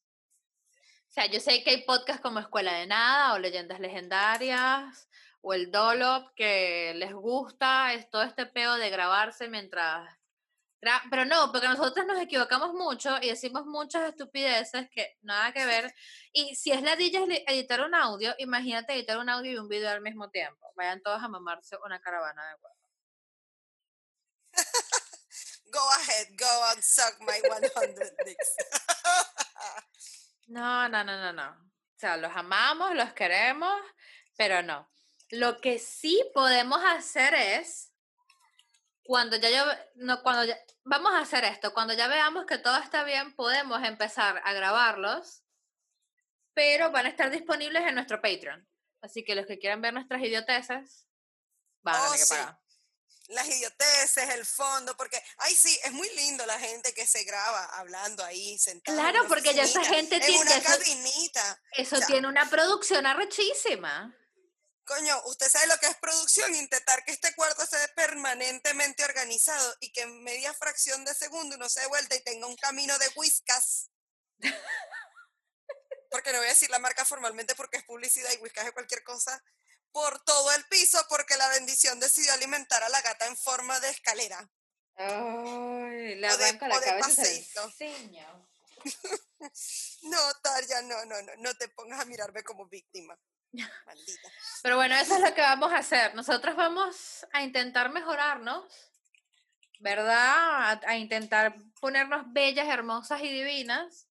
[1.10, 5.08] O sea, yo sé que hay podcasts como Escuela de Nada o Leyendas Legendarias
[5.40, 10.08] o el Dolop que les gusta, es todo este peo de grabarse mientras...
[11.10, 15.92] Pero no, porque nosotros nos equivocamos mucho y decimos muchas estupideces que nada que ver.
[16.32, 19.90] Y si es la DJ editar un audio, imagínate editar un audio y un video
[19.90, 20.72] al mismo tiempo.
[20.76, 22.78] Vayan todos a mamarse una caravana de huevos.
[25.72, 27.94] Go ahead, go and suck my 100
[28.24, 28.56] dicks.
[30.50, 31.50] No, no, no, no, no.
[31.52, 33.80] O sea, los amamos, los queremos,
[34.36, 34.90] pero no.
[35.30, 37.94] Lo que sí podemos hacer es,
[39.04, 42.78] cuando ya yo, no, cuando ya, vamos a hacer esto, cuando ya veamos que todo
[42.78, 45.44] está bien, podemos empezar a grabarlos,
[46.52, 48.66] pero van a estar disponibles en nuestro Patreon.
[49.02, 51.06] Así que los que quieran ver nuestras idioteces,
[51.82, 52.34] van a Oh, tener que sí.
[52.34, 52.58] pagar.
[53.30, 57.64] Las idioteces, el fondo, porque, ay, sí, es muy lindo la gente que se graba
[57.78, 58.98] hablando ahí, sentada.
[58.98, 61.62] en Claro, porque ya esa gente En tiene- una eso- cabinita.
[61.72, 64.16] Eso sea, tiene una producción arrechísima.
[64.84, 69.92] Coño, usted sabe lo que es producción, intentar que este cuarto esté permanentemente organizado y
[69.92, 73.08] que en media fracción de segundo uno se dé vuelta y tenga un camino de
[73.14, 73.90] whiskas.
[76.10, 79.04] Porque no voy a decir la marca formalmente porque es publicidad y whiskas es cualquier
[79.04, 79.40] cosa.
[79.92, 83.90] Por todo el piso porque la bendición decidió alimentar a la gata en forma de
[83.90, 84.48] escalera.
[84.96, 88.28] Ay, le O de- arranca la o de enseña.
[90.02, 93.18] No, Tarja, no, no, no, no te pongas a mirarme como víctima.
[93.86, 94.28] Maldita.
[94.62, 96.14] Pero bueno, eso es lo que vamos a hacer.
[96.14, 98.64] Nosotros vamos a intentar mejorarnos,
[99.78, 100.16] ¿verdad?
[100.16, 104.06] A, a intentar ponernos bellas, hermosas y divinas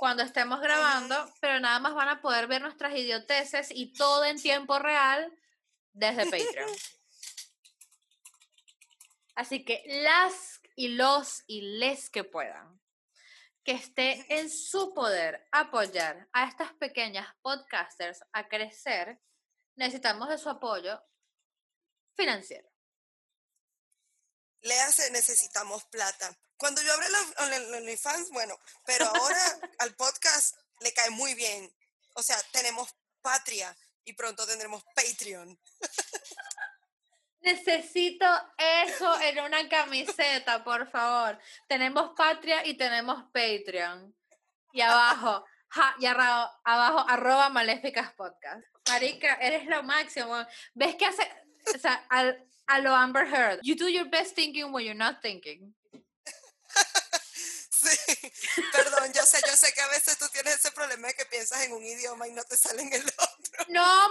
[0.00, 4.40] cuando estemos grabando, pero nada más van a poder ver nuestras idioteces y todo en
[4.40, 5.30] tiempo real
[5.92, 6.70] desde Patreon.
[9.34, 12.80] Así que las y los y les que puedan,
[13.62, 19.20] que esté en su poder apoyar a estas pequeñas podcasters a crecer,
[19.76, 20.98] necesitamos de su apoyo
[22.16, 22.69] financiero.
[24.62, 26.36] Le hace, necesitamos plata.
[26.56, 29.42] Cuando yo abrí la- OnlyFans, bueno, pero ahora
[29.78, 31.72] al podcast le cae muy bien.
[32.14, 35.58] O sea, tenemos patria y pronto tendremos Patreon.
[37.40, 38.26] Necesito
[38.58, 41.38] eso en una camiseta, por favor.
[41.68, 44.14] Tenemos Patria y tenemos Patreon.
[44.72, 48.62] Y abajo, ja, y arra- abajo, arroba maléficas podcast.
[48.88, 50.36] Marica, eres lo máximo.
[50.74, 51.30] ¿Ves que hace?
[51.74, 53.60] O sea, al- a lo Amber Heard.
[53.62, 55.74] You do your best thinking when you're not thinking.
[57.80, 57.96] Sí,
[58.72, 61.62] perdón, yo sé, yo sé que a veces tú tienes ese problema de que piensas
[61.62, 63.64] en un idioma y no te sale en el otro.
[63.68, 64.08] No,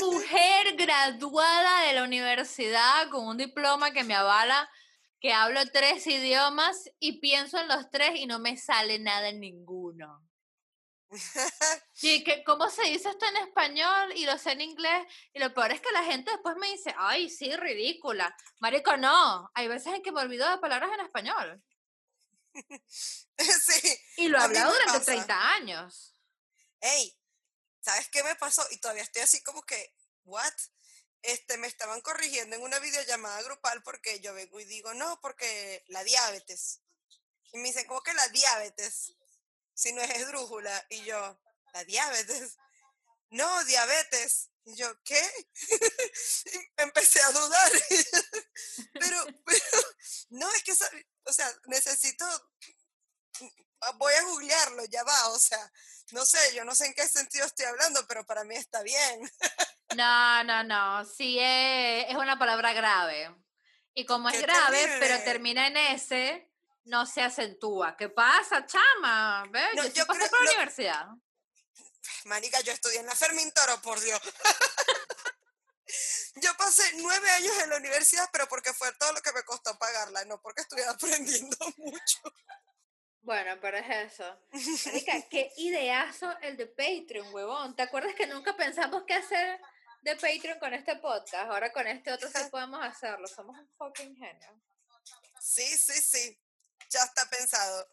[0.00, 4.68] mujer graduada de la universidad con un diploma que me avala
[5.20, 9.40] que hablo tres idiomas y pienso en los tres y no me sale nada en
[9.40, 10.26] ninguno.
[12.02, 14.12] Y que, ¿cómo se dice esto en español?
[14.16, 15.06] Y lo sé en inglés.
[15.32, 18.34] Y lo peor es que la gente después me dice, ay, sí, ridícula.
[18.58, 19.50] Marico, no.
[19.54, 21.62] Hay veces en que me olvido de palabras en español.
[23.38, 23.98] Sí.
[24.18, 25.04] Y lo he hablado durante pasa.
[25.06, 26.14] 30 años.
[26.78, 27.18] Hey,
[27.80, 28.62] ¿sabes qué me pasó?
[28.70, 29.94] Y todavía estoy así como que,
[30.24, 30.52] ¿what?
[31.22, 35.84] Este, me estaban corrigiendo en una videollamada grupal porque yo vengo y digo, no, porque
[35.88, 36.82] la diabetes.
[37.52, 39.16] Y me dicen, ¿cómo que la diabetes?
[39.80, 40.86] Si no es esdrújula.
[40.90, 41.40] Y yo,
[41.72, 42.58] la diabetes.
[43.30, 44.50] no, diabetes.
[44.66, 45.22] Y yo, ¿qué?
[46.76, 47.72] Empecé a dudar.
[48.92, 49.82] pero, pero,
[50.28, 50.72] no, es que,
[51.24, 52.26] o sea, necesito,
[53.40, 55.72] mm, voy a googlearlo, ya va, o sea,
[56.12, 59.32] no sé, yo no sé en qué sentido estoy hablando, pero para mí está bien.
[59.96, 63.34] no, no, no, sí es, es una palabra grave.
[63.94, 66.49] Y como es grave, pero termina en S,
[66.84, 67.96] no se acentúa.
[67.96, 69.44] ¿Qué pasa, chama?
[69.50, 69.74] ¿Ves?
[69.74, 71.06] No, yo, pasé por la universidad.
[72.24, 74.20] Marica, yo estudié en la Fermintoro, por Dios.
[76.36, 79.76] yo pasé nueve años en la universidad, pero porque fue todo lo que me costó
[79.78, 82.18] pagarla, no porque estuve aprendiendo mucho.
[83.22, 84.38] Bueno, pero es eso.
[84.86, 87.76] Marica, qué ideazo el de Patreon, huevón.
[87.76, 89.60] ¿Te acuerdas que nunca pensamos qué hacer
[90.02, 91.50] de Patreon con este podcast?
[91.50, 93.26] Ahora con este otro sí podemos hacerlo.
[93.26, 94.60] Somos un fucking genio.
[95.40, 96.40] Sí, sí, sí.
[96.90, 97.88] Ya está pensado.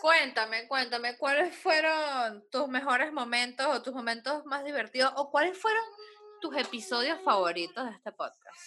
[0.00, 5.84] cuéntame, cuéntame, ¿cuáles fueron tus mejores momentos o tus momentos más divertidos o cuáles fueron
[6.40, 8.60] tus episodios favoritos de este podcast?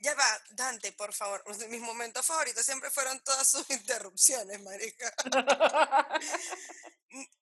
[0.00, 1.42] Ya va, Dante, por favor.
[1.68, 5.14] Mis momentos favoritos siempre fueron todas sus interrupciones, marica.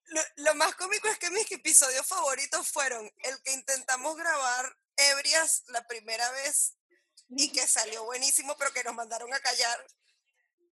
[0.04, 5.64] lo, lo, más cómico es que mis episodios favoritos fueron el que intentamos grabar ebrias
[5.68, 6.76] la primera vez
[7.30, 9.86] y que salió buenísimo, pero que nos mandaron a callar.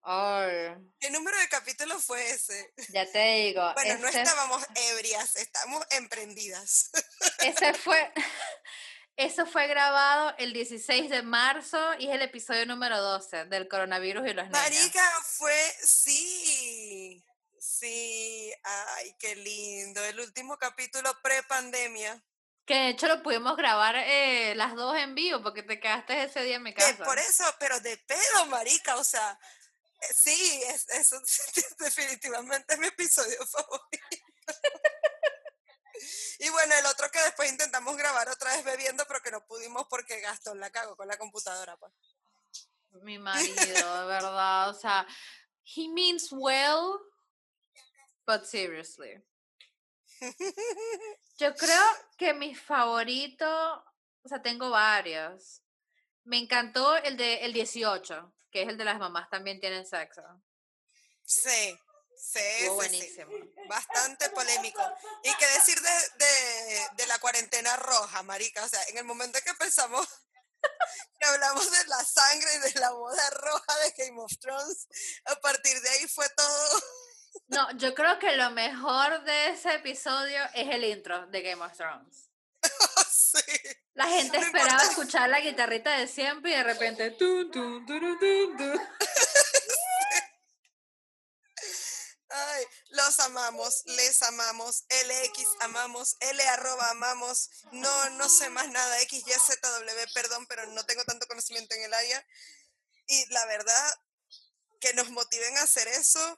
[0.03, 0.73] Ay.
[0.99, 2.73] ¿Qué número de capítulo fue ese?
[2.89, 3.61] Ya te digo.
[3.75, 6.91] Bueno, no estábamos ebrias, estamos emprendidas.
[7.39, 8.11] Ese fue,
[9.17, 14.27] eso fue grabado el 16 de marzo y es el episodio número 12 del coronavirus
[14.27, 14.61] y los niños.
[14.61, 17.23] Marica, fue, sí,
[17.59, 22.23] sí, ay, qué lindo, el último capítulo pre-pandemia.
[22.67, 26.43] Que de hecho lo pudimos grabar eh, las dos en vivo porque te quedaste ese
[26.43, 27.01] día en mi casa.
[27.05, 29.39] por eso, pero de pedo, marica, o sea,
[30.01, 31.17] eh, sí, es, eso
[31.79, 34.17] definitivamente es mi episodio favorito.
[36.39, 39.87] y bueno, el otro que después intentamos grabar otra vez bebiendo, pero que no pudimos
[39.89, 41.93] porque Gastón la cago con la computadora, pues.
[43.01, 45.07] Mi marido, de verdad, o sea,
[45.63, 46.99] he means well,
[48.25, 49.23] but seriously.
[51.37, 51.83] Yo creo
[52.17, 53.47] que mi favorito,
[54.23, 55.61] o sea, tengo varios.
[56.23, 60.21] Me encantó el de el 18, que es el de las mamás también tienen sexo.
[61.23, 61.77] Sí,
[62.17, 63.31] sí, buenísimo.
[63.69, 64.81] Bastante polémico.
[65.23, 68.63] Y qué decir de, de, de, la cuarentena roja, marica.
[68.63, 70.07] O sea, en el momento que pensamos
[71.19, 74.87] que hablamos de la sangre y de la boda roja de Game of Thrones,
[75.25, 76.81] a partir de ahí fue todo
[77.47, 81.75] no, yo creo que lo mejor de ese episodio es el intro de Game of
[81.77, 82.29] Thrones.
[83.09, 83.39] sí.
[83.93, 87.17] La gente esperaba escuchar la guitarrita de siempre y de repente.
[92.29, 98.99] Ay, los amamos, les amamos, LX amamos, L arroba amamos, no, no sé más nada,
[98.99, 102.27] XYZW, perdón, pero no tengo tanto conocimiento en el área.
[103.07, 103.95] Y la verdad,
[104.79, 106.37] que nos motiven a hacer eso,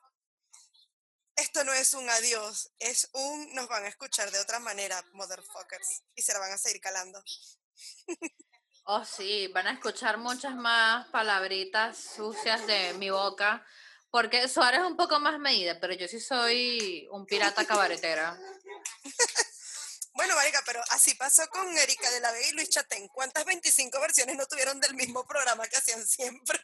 [1.42, 6.04] esto no es un adiós, es un nos van a escuchar de otra manera, motherfuckers,
[6.16, 7.24] y se la van a seguir calando.
[8.92, 13.64] Oh, sí, van a escuchar muchas más palabritas sucias de mi boca,
[14.10, 18.36] porque Suárez es un poco más medida, pero yo sí soy un pirata cabaretera.
[20.20, 23.08] Bueno, Marica, pero así pasó con Erika de la Vega y Luis Chatén.
[23.08, 26.60] ¿Cuántas 25 versiones no tuvieron del mismo programa que hacían siempre?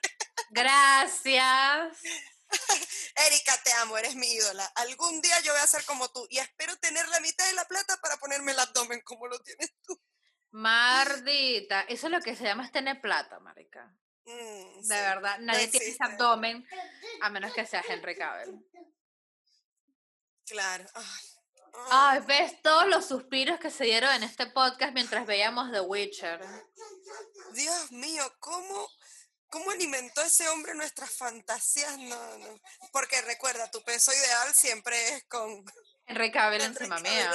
[0.50, 1.98] Gracias.
[3.28, 4.66] Erika, te amo, eres mi ídola.
[4.76, 7.66] Algún día yo voy a ser como tú y espero tener la mitad de la
[7.66, 10.00] plata para ponerme el abdomen como lo tienes tú.
[10.52, 13.94] Mardita, eso es lo que se llama tener plata, marica.
[14.26, 16.68] Mm, de verdad, nadie tiene ese abdomen
[17.22, 18.66] a menos que sea Henry Cavill.
[20.46, 20.86] Claro.
[21.92, 26.40] Ay, ves todos los suspiros que se dieron en este podcast mientras veíamos The Witcher.
[27.54, 28.90] Dios mío, ¿cómo
[29.56, 31.98] ¿Cómo alimentó ese hombre nuestras fantasías?
[31.98, 32.60] No, no.
[32.92, 35.64] Porque recuerda, tu peso ideal siempre es con...
[36.08, 37.32] Enrique Cavill encima mía.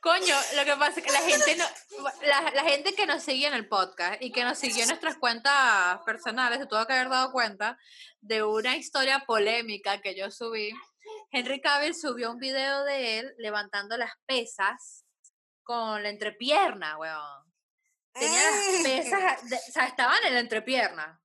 [0.00, 1.66] Coño, lo que pasa es que la gente, no,
[2.54, 6.00] la, gente que nos sigue en el podcast y que nos siguió en nuestras cuentas
[6.06, 7.78] personales se tuvo que haber dado cuenta
[8.22, 10.72] de una historia polémica que yo subí.
[11.32, 15.04] Henry Cavill subió un video de él levantando las pesas
[15.64, 17.47] con la entrepierna, weón.
[18.18, 18.82] Tenía las mm.
[18.82, 21.20] pesas, o sea, estaban en la entrepierna.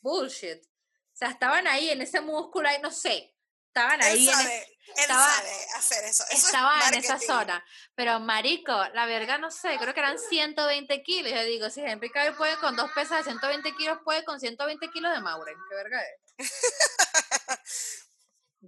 [0.00, 0.62] Bullshit.
[0.62, 3.34] O sea, estaban ahí en ese músculo ahí, no sé.
[3.68, 4.28] Estaban ahí.
[4.28, 6.24] Él sabe, en, estaba, sabe hacer eso.
[6.30, 7.64] estaba en esa zona.
[7.94, 11.32] Pero, marico, la verga, no sé, creo que eran 120 kilos.
[11.32, 14.90] Yo digo, si Henry Cavill puede con dos pesas de 120 kilos, puede con 120
[14.90, 15.56] kilos de Mauren.
[15.68, 16.18] ¿Qué verga es?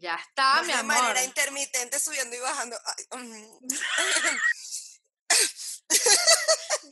[0.00, 0.96] Ya está, mi de amor.
[0.96, 2.78] manera intermitente subiendo y bajando.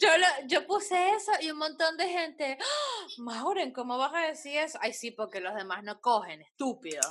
[0.06, 3.06] Yo, lo- yo puse eso y un montón de gente, ¡Ah!
[3.18, 4.78] Mauren, ¿cómo vas a decir eso?
[4.80, 7.02] Ay, sí, porque los demás no cogen, estúpido.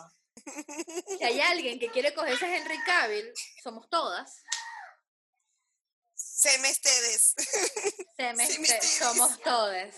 [1.17, 3.33] Si hay alguien que quiere cogerse a Henry Cavill,
[3.63, 4.43] somos todas.
[6.13, 7.35] Seme ustedes.
[8.17, 8.47] Se me
[8.81, 9.95] somos todas.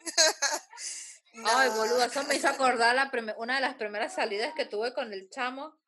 [1.44, 5.12] Ay, boludo, eso me hizo acordar la una de las primeras salidas que tuve con
[5.12, 5.78] el chamo.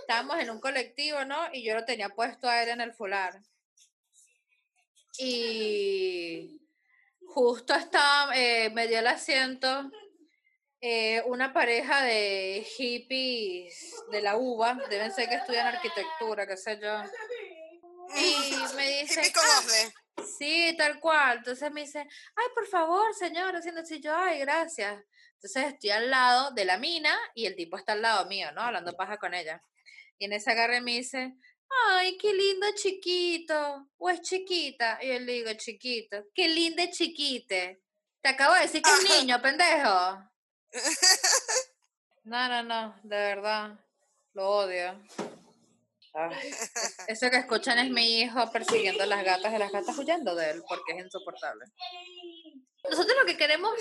[0.00, 1.38] Estábamos en un colectivo, ¿no?
[1.52, 3.40] Y yo lo tenía puesto a él en el fular.
[5.18, 6.60] Y
[7.26, 9.90] justo estaba, eh, me dio el asiento
[10.84, 16.76] eh, una pareja de hippies de la UBA, deben ser que estudian arquitectura, qué sé
[16.82, 17.04] yo.
[18.16, 20.24] Y me dice, "Ah.
[20.38, 21.38] Sí, tal cual.
[21.38, 25.04] Entonces me dice, ay, por favor, señor, haciendo así yo, ay, gracias.
[25.34, 28.60] Entonces estoy al lado de la mina y el tipo está al lado mío, ¿no?
[28.62, 29.62] Hablando paja con ella.
[30.18, 31.34] Y en ese agarre me dice,
[31.88, 33.88] ay, qué lindo chiquito.
[33.98, 34.98] O es chiquita.
[35.02, 36.24] Y yo le digo, chiquito.
[36.34, 37.82] Qué lindo chiquite.
[38.20, 40.22] Te acabo de decir que es niño, pendejo.
[42.24, 43.78] No, no, no, de verdad.
[44.34, 44.96] Lo odio.
[46.14, 46.54] Ay,
[47.08, 50.50] eso que escuchan es mi hijo persiguiendo a las gatas y las gatas huyendo de
[50.50, 51.64] él porque es insoportable.
[52.88, 53.74] Nosotros lo que queremos,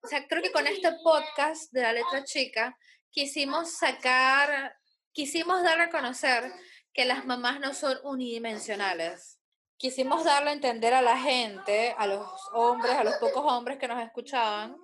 [0.00, 2.78] o sea, creo que con este podcast de la letra chica
[3.10, 4.76] quisimos sacar,
[5.16, 6.52] quisimos dar a conocer
[6.92, 9.38] que las mamás no son unidimensionales.
[9.78, 13.88] Quisimos darle a entender a la gente, a los hombres, a los pocos hombres que
[13.88, 14.76] nos escuchaban,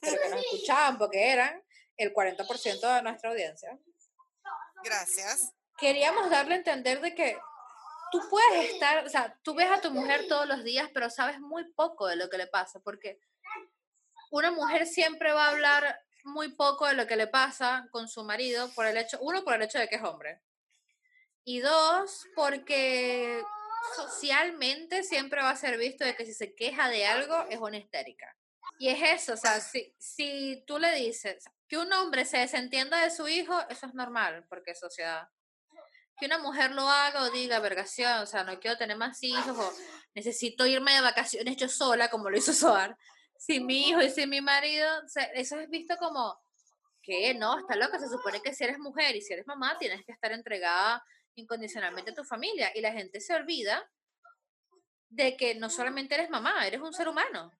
[0.00, 1.62] pero que nos escuchaban porque eran
[1.96, 3.78] el 40% de nuestra audiencia
[4.82, 5.52] Gracias.
[5.78, 7.38] queríamos darle a entender de que
[8.10, 11.38] tú puedes estar, o sea, tú ves a tu mujer todos los días, pero sabes
[11.38, 13.20] muy poco de lo que le pasa, porque
[14.32, 18.24] una mujer siempre va a hablar muy poco de lo que le pasa con su
[18.24, 20.40] marido por el hecho, uno, por el hecho de que es hombre,
[21.44, 23.42] y dos, porque
[23.96, 27.78] socialmente siempre va a ser visto de que si se queja de algo es una
[27.78, 28.36] histérica.
[28.78, 33.02] Y es eso, o sea, si, si tú le dices que un hombre se desentienda
[33.02, 35.28] de su hijo, eso es normal, porque es sociedad
[36.18, 39.56] que una mujer lo haga o diga, vergación, o sea, no quiero tener más hijos
[39.56, 39.72] o
[40.14, 42.96] necesito irme de vacaciones yo sola, como lo hizo Soar,
[43.38, 44.86] sin mi hijo y sin mi marido,
[45.34, 46.38] eso es visto como
[47.00, 50.04] que no, está loca, se supone que si eres mujer y si eres mamá tienes
[50.04, 51.02] que estar entregada
[51.36, 53.88] incondicionalmente a tu familia y la gente se olvida
[55.08, 57.50] de que no solamente eres mamá, eres un ser humano.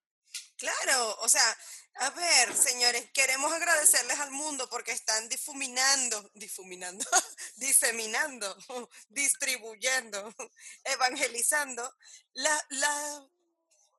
[0.56, 1.56] Claro, o sea,
[2.00, 7.04] a ver, señores, queremos agradecerles al mundo porque están difuminando, difuminando,
[7.56, 8.56] diseminando,
[9.08, 10.34] distribuyendo,
[10.84, 11.96] evangelizando
[12.34, 13.28] la, la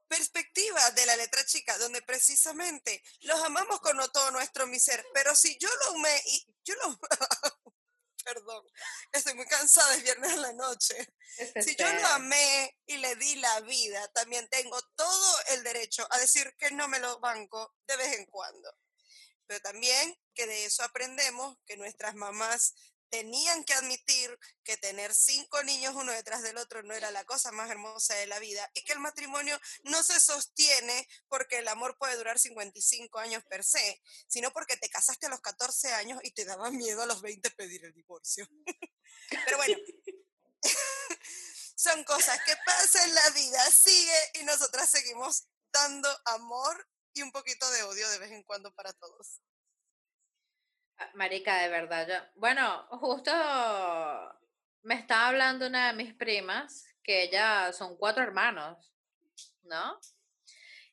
[0.09, 5.33] perspectiva de la letra chica, donde precisamente los amamos con todo nuestro mi ser, pero
[5.35, 6.99] si yo lo amé y yo lo...
[8.25, 8.63] Perdón,
[9.13, 10.95] estoy muy cansada, es viernes en la noche.
[11.61, 16.19] Si yo lo amé y le di la vida, también tengo todo el derecho a
[16.19, 18.71] decir que no me lo banco de vez en cuando.
[19.47, 22.75] Pero también que de eso aprendemos que nuestras mamás
[23.09, 27.51] tenían que admitir que tener cinco niños uno detrás del otro no era la cosa
[27.51, 31.97] más hermosa de la vida y que el matrimonio no se sostiene porque el amor
[31.97, 36.31] puede durar 55 años per se, sino porque te casaste a los 14 años y
[36.31, 38.47] te daba miedo a los 20 pedir el divorcio.
[39.45, 39.77] Pero bueno,
[41.75, 47.69] son cosas que pasan la vida, sigue y nosotras seguimos dando amor y un poquito
[47.71, 49.41] de odio de vez en cuando para todos.
[50.99, 53.31] Ah, Marica, de verdad, yo, bueno, justo
[54.83, 58.93] me estaba hablando una de mis primas, que ella son cuatro hermanos,
[59.63, 59.97] ¿no?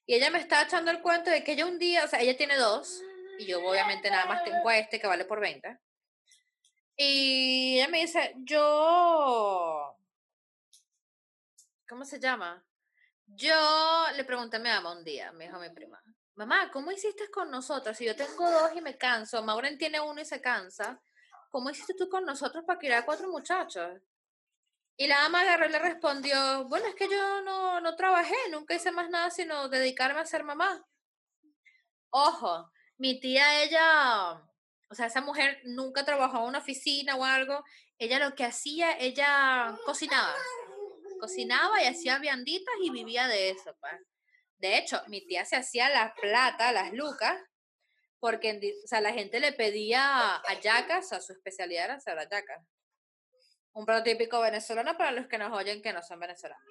[0.06, 2.36] Y ella me estaba echando el cuento de que ella un día, o sea, ella
[2.36, 3.02] tiene dos,
[3.38, 5.76] y yo obviamente nada más tengo a este que vale por 20.
[6.96, 9.98] Y ella me dice, yo,
[11.88, 12.64] ¿cómo se llama?
[13.26, 16.00] Yo le pregunté a mi mamá un día, me dijo mi prima,
[16.36, 17.96] mamá, ¿cómo hiciste con nosotros?
[17.96, 21.00] Si yo tengo dos y me canso, Mauren tiene uno y se cansa,
[21.50, 24.00] ¿cómo hiciste tú con nosotros para criar a cuatro muchachos?
[24.98, 28.74] Y la ama agarró y le respondió, bueno, es que yo no, no trabajé, nunca
[28.74, 30.86] hice más nada sino dedicarme a ser mamá.
[32.10, 34.42] Ojo, mi tía, ella,
[34.88, 37.64] o sea, esa mujer nunca trabajó en una oficina o algo,
[37.98, 40.34] ella lo que hacía, ella cocinaba,
[41.18, 44.15] cocinaba y hacía vianditas y vivía de eso, pues.
[44.58, 47.38] De hecho, mi tía se hacía la plata, las lucas,
[48.18, 52.66] porque o sea, la gente le pedía hallacas, a su especialidad era hacer hallacas.
[53.74, 56.64] Un plato típico venezolano para los que nos oyen que no son venezolanos.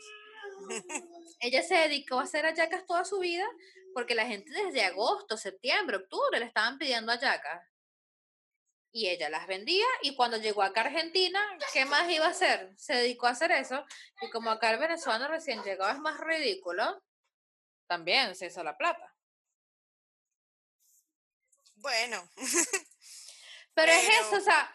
[1.39, 3.47] Ella se dedicó a hacer hallacas toda su vida
[3.93, 7.61] porque la gente desde agosto, septiembre, octubre le estaban pidiendo hallacas.
[8.91, 11.39] y ella las vendía y cuando llegó acá a Argentina,
[11.73, 12.73] ¿qué más iba a hacer?
[12.77, 13.85] Se dedicó a hacer eso
[14.21, 17.01] y como acá el venezolano recién llegado es más ridículo,
[17.87, 19.13] también se hizo la plata.
[21.75, 22.29] Bueno.
[23.73, 24.73] Pero, es eso, o sea,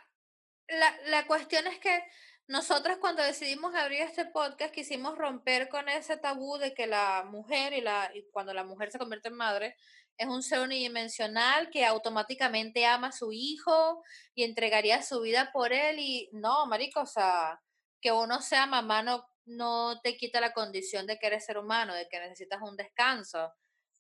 [0.69, 2.05] la, la cuestión es que
[2.51, 7.73] nosotras cuando decidimos abrir este podcast quisimos romper con ese tabú de que la mujer
[7.73, 9.77] y, la, y cuando la mujer se convierte en madre
[10.19, 14.03] es un ser unidimensional que automáticamente ama a su hijo
[14.35, 17.59] y entregaría su vida por él y no, marico, o sea,
[18.01, 21.95] que uno sea mamá no, no te quita la condición de que eres ser humano,
[21.95, 23.53] de que necesitas un descanso.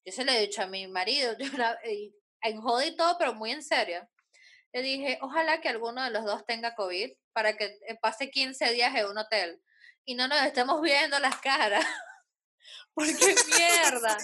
[0.04, 1.46] Yo se lo he dicho a mi marido, yo
[2.42, 4.08] en joda y todo, pero muy en serio.
[4.72, 8.72] Le dije, ojalá que alguno de los dos tenga COVID para que eh, pase 15
[8.72, 9.60] días en un hotel
[10.04, 11.84] y no nos estemos viendo las caras.
[12.94, 13.12] Porque
[13.56, 14.16] mierda.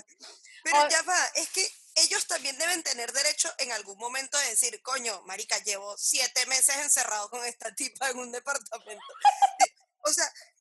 [0.62, 4.82] Pero ya va, es que ellos también deben tener derecho en algún momento de decir,
[4.82, 9.04] coño, marica, llevo siete meses encerrado con esta tipa en un departamento.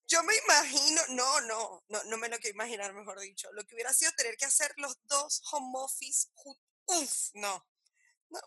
[0.07, 3.75] Yo me imagino, no, no, no, no me lo quiero imaginar, mejor dicho, lo que
[3.75, 6.29] hubiera sido tener que hacer los dos home office,
[6.85, 7.65] uf, no,
[8.29, 8.39] no,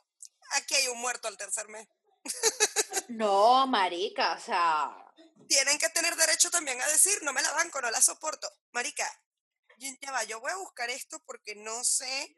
[0.53, 1.89] aquí hay un muerto al tercer mes.
[3.09, 4.95] No, marica, o sea.
[5.49, 8.51] Tienen que tener derecho también a decir, no me la banco, no la soporto.
[8.73, 9.11] Marica,
[9.79, 12.37] ya va, yo voy a buscar esto porque no sé,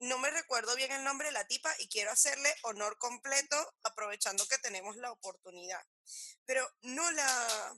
[0.00, 4.46] no me recuerdo bien el nombre de la tipa y quiero hacerle honor completo aprovechando
[4.46, 5.84] que tenemos la oportunidad.
[6.46, 7.76] Pero no la,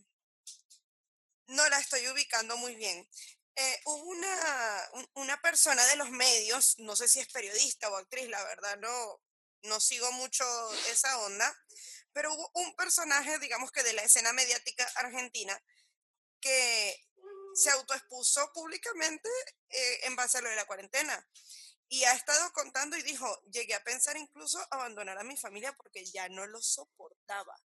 [1.48, 3.08] no la estoy ubicando muy bien.
[3.56, 8.28] Eh, hubo una, una persona de los medios, no sé si es periodista o actriz,
[8.28, 9.20] la verdad no,
[9.62, 10.44] no sigo mucho
[10.90, 11.52] esa onda,
[12.12, 15.60] pero hubo un personaje, digamos que de la escena mediática argentina,
[16.40, 17.04] que
[17.54, 19.28] se autoexpuso públicamente
[19.70, 21.28] eh, en base a lo de la cuarentena.
[21.88, 26.04] Y ha estado contando y dijo, llegué a pensar incluso abandonar a mi familia porque
[26.04, 27.56] ya no lo soportaba.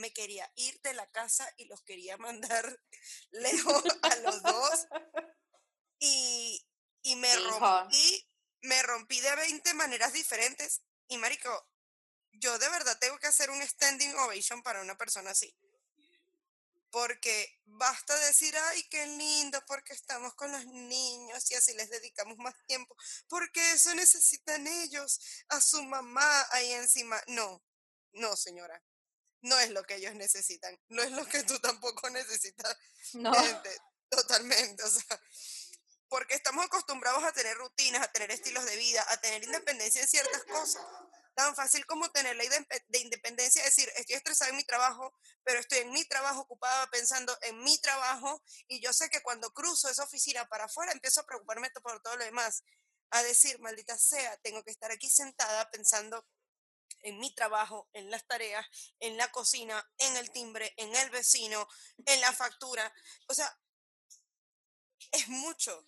[0.00, 2.82] Me quería ir de la casa y los quería mandar
[3.30, 4.86] lejos a los dos.
[5.98, 6.66] Y,
[7.02, 8.28] y me rompí,
[8.62, 10.80] me rompí de 20 maneras diferentes.
[11.08, 11.68] Y marico,
[12.32, 15.54] yo de verdad tengo que hacer un standing ovation para una persona así.
[16.90, 22.38] Porque basta decir, ay, qué lindo, porque estamos con los niños y así les dedicamos
[22.38, 22.96] más tiempo.
[23.28, 27.22] Porque eso necesitan ellos, a su mamá ahí encima.
[27.28, 27.62] No,
[28.12, 28.82] no, señora.
[29.42, 30.78] No es lo que ellos necesitan.
[30.88, 32.76] No es lo que tú tampoco necesitas.
[33.14, 33.32] No.
[34.10, 34.82] totalmente.
[34.82, 35.20] O sea,
[36.08, 40.08] porque estamos acostumbrados a tener rutinas, a tener estilos de vida, a tener independencia en
[40.08, 40.84] ciertas cosas.
[41.34, 42.44] Tan fácil como tener la
[42.88, 45.14] de independencia, decir, estoy estresada en mi trabajo,
[45.44, 49.54] pero estoy en mi trabajo ocupada pensando en mi trabajo y yo sé que cuando
[49.54, 52.64] cruzo esa oficina para afuera empiezo a preocuparme por todo lo demás,
[53.10, 56.26] a decir, maldita sea, tengo que estar aquí sentada pensando
[57.02, 58.66] en mi trabajo, en las tareas,
[58.98, 61.66] en la cocina, en el timbre, en el vecino,
[62.06, 62.92] en la factura.
[63.28, 63.58] O sea,
[65.12, 65.86] es mucho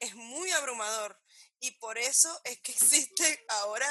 [0.00, 1.18] es muy abrumador
[1.60, 2.72] y por eso es que
[3.12, 3.88] existe ahora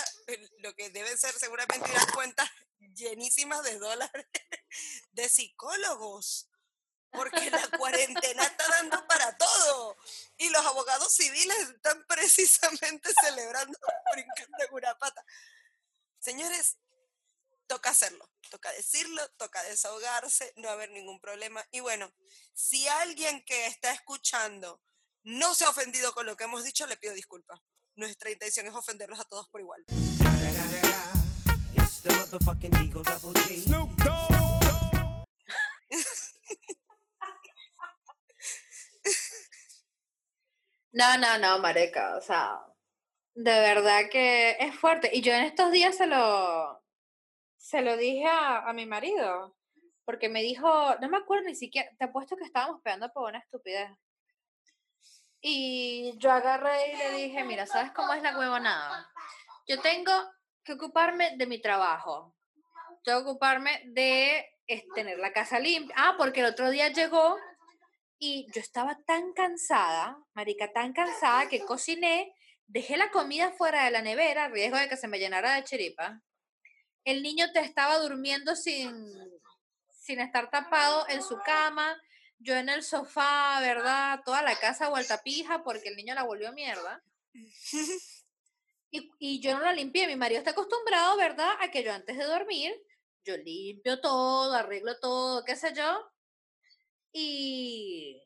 [0.60, 2.50] lo que deben ser seguramente unas cuentas
[2.94, 4.28] llenísimas de dólares
[5.12, 6.50] de psicólogos,
[7.12, 9.98] porque la cuarentena está dando para todo
[10.38, 13.78] y los abogados civiles están precisamente celebrando
[14.14, 15.26] brincando una pata.
[16.26, 16.80] Señores,
[17.68, 21.64] toca hacerlo, toca decirlo, toca desahogarse, no haber ningún problema.
[21.70, 22.12] Y bueno,
[22.56, 24.82] si alguien que está escuchando
[25.22, 27.60] no se ha ofendido con lo que hemos dicho, le pido disculpas.
[27.96, 29.86] Nuestra intención es ofenderlos a todos por igual.
[40.98, 42.58] No, no, no, Mareca, o sea,
[43.36, 45.12] de verdad que es fuerte.
[45.14, 46.82] Y yo en estos días se lo,
[47.58, 49.56] se lo dije a, a mi marido,
[50.06, 53.40] porque me dijo, no me acuerdo ni siquiera, te apuesto que estábamos pegando por una
[53.40, 53.92] estupidez.
[55.42, 59.08] Y yo agarré y le dije, mira, ¿sabes cómo es la huevonada?
[59.68, 60.12] Yo tengo
[60.64, 62.36] que ocuparme de mi trabajo.
[63.04, 64.50] Tengo que ocuparme de
[64.96, 65.94] tener la casa limpia.
[65.98, 67.38] Ah, porque el otro día llegó
[68.18, 72.34] y yo estaba tan cansada, marica, tan cansada que cociné,
[72.68, 76.22] dejé la comida fuera de la nevera, riesgo de que se me llenara de chiripa.
[77.04, 78.92] El niño te estaba durmiendo sin,
[79.92, 81.98] sin estar tapado en su cama
[82.40, 84.22] yo en el sofá, ¿verdad?
[84.26, 87.04] Toda la casa vuelta pija porque el niño la volvió mierda.
[88.92, 90.08] Y, y, yo no la limpié.
[90.08, 91.52] Mi marido está acostumbrado, ¿verdad?
[91.60, 92.74] A que yo antes de dormir,
[93.26, 96.10] yo limpio todo, arreglo todo, qué sé yo.
[97.12, 98.25] Y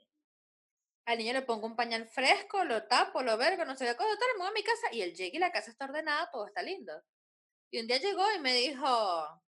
[1.10, 4.16] al niño le pongo un pañal fresco, lo tapo, lo vergo, no sé qué cosa,
[4.16, 6.62] tal, me a mi casa y él llega y la casa está ordenada, todo está
[6.62, 6.93] lindo.
[7.72, 9.41] Y un día llegó y me dijo,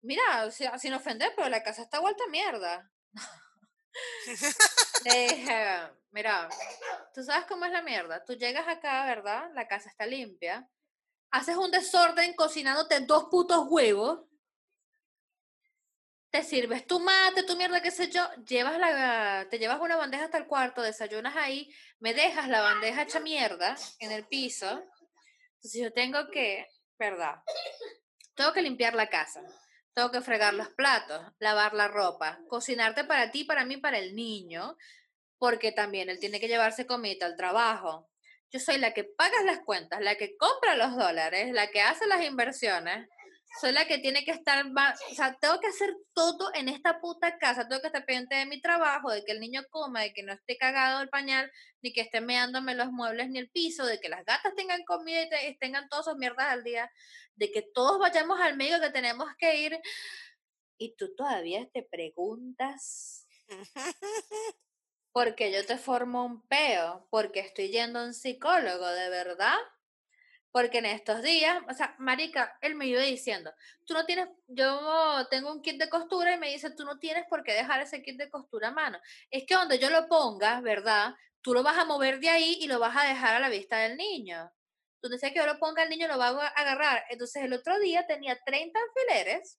[0.00, 2.90] mira, sin ofender, pero la casa está vuelta a mierda.
[5.04, 5.80] Le dije,
[6.12, 6.48] mira,
[7.12, 8.24] tú sabes cómo es la mierda.
[8.24, 9.50] Tú llegas acá, ¿verdad?
[9.52, 10.66] La casa está limpia.
[11.30, 14.22] Haces un desorden cocinándote dos putos huevos.
[16.34, 18.28] Te sirves tu mate, tu mierda, qué sé yo.
[18.44, 23.02] Llevas la, te llevas una bandeja hasta el cuarto, desayunas ahí, me dejas la bandeja
[23.02, 24.66] hecha mierda en el piso.
[24.66, 26.66] Entonces yo tengo que,
[26.98, 27.36] ¿verdad?
[28.34, 29.42] Tengo que limpiar la casa
[29.94, 34.16] tengo que fregar los platos, lavar la ropa, cocinarte para ti, para mí, para el
[34.16, 34.76] niño,
[35.38, 38.10] porque también él tiene que llevarse comida al trabajo.
[38.50, 42.08] Yo soy la que paga las cuentas, la que compra los dólares, la que hace
[42.08, 43.08] las inversiones,
[43.60, 47.38] soy la que tiene que estar, o sea, tengo que hacer todo en esta puta
[47.38, 50.22] casa, tengo que estar pendiente de mi trabajo, de que el niño coma, de que
[50.22, 51.50] no esté cagado el pañal,
[51.82, 55.42] ni que esté meándome los muebles ni el piso, de que las gatas tengan comida
[55.48, 56.90] y tengan todas sus mierdas al día,
[57.36, 59.78] de que todos vayamos al medio que tenemos que ir.
[60.76, 63.28] Y tú todavía te preguntas,
[65.12, 69.58] porque yo te formo un peo, porque estoy yendo a un psicólogo, ¿de verdad?
[70.54, 73.52] Porque en estos días, o sea, Marica, él me iba diciendo,
[73.84, 77.24] tú no tienes, yo tengo un kit de costura y me dice, tú no tienes
[77.28, 79.00] por qué dejar ese kit de costura a mano.
[79.32, 81.16] Es que donde yo lo ponga, ¿verdad?
[81.42, 83.78] Tú lo vas a mover de ahí y lo vas a dejar a la vista
[83.78, 84.48] del niño.
[85.02, 87.04] Tú decías que yo lo ponga, el niño lo va a agarrar.
[87.10, 89.58] Entonces el otro día tenía 30 alfileres.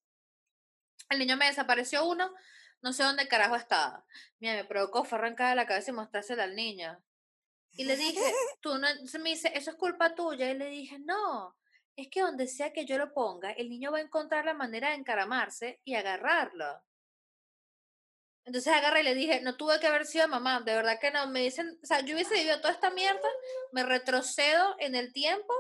[1.09, 2.33] El niño me desapareció uno,
[2.81, 4.05] no sé dónde carajo estaba.
[4.39, 7.03] Mira, me provocó, fue arrancada la cabeza y mostrársela al niño.
[7.77, 8.21] Y le dije,
[8.61, 10.49] tú no, se me dice, eso es culpa tuya.
[10.49, 11.55] Y le dije, no,
[11.95, 14.89] es que donde sea que yo lo ponga, el niño va a encontrar la manera
[14.89, 16.81] de encaramarse y agarrarlo.
[18.45, 21.27] Entonces agarré y le dije, no tuve que haber sido mamá, de verdad que no.
[21.27, 23.27] Me dicen, o sea, yo hubiese vivido toda esta mierda,
[23.71, 25.53] me retrocedo en el tiempo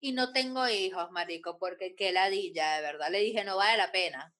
[0.00, 3.10] y no tengo hijos, marico, porque qué ladilla, de verdad.
[3.10, 4.32] Le dije, no vale la pena.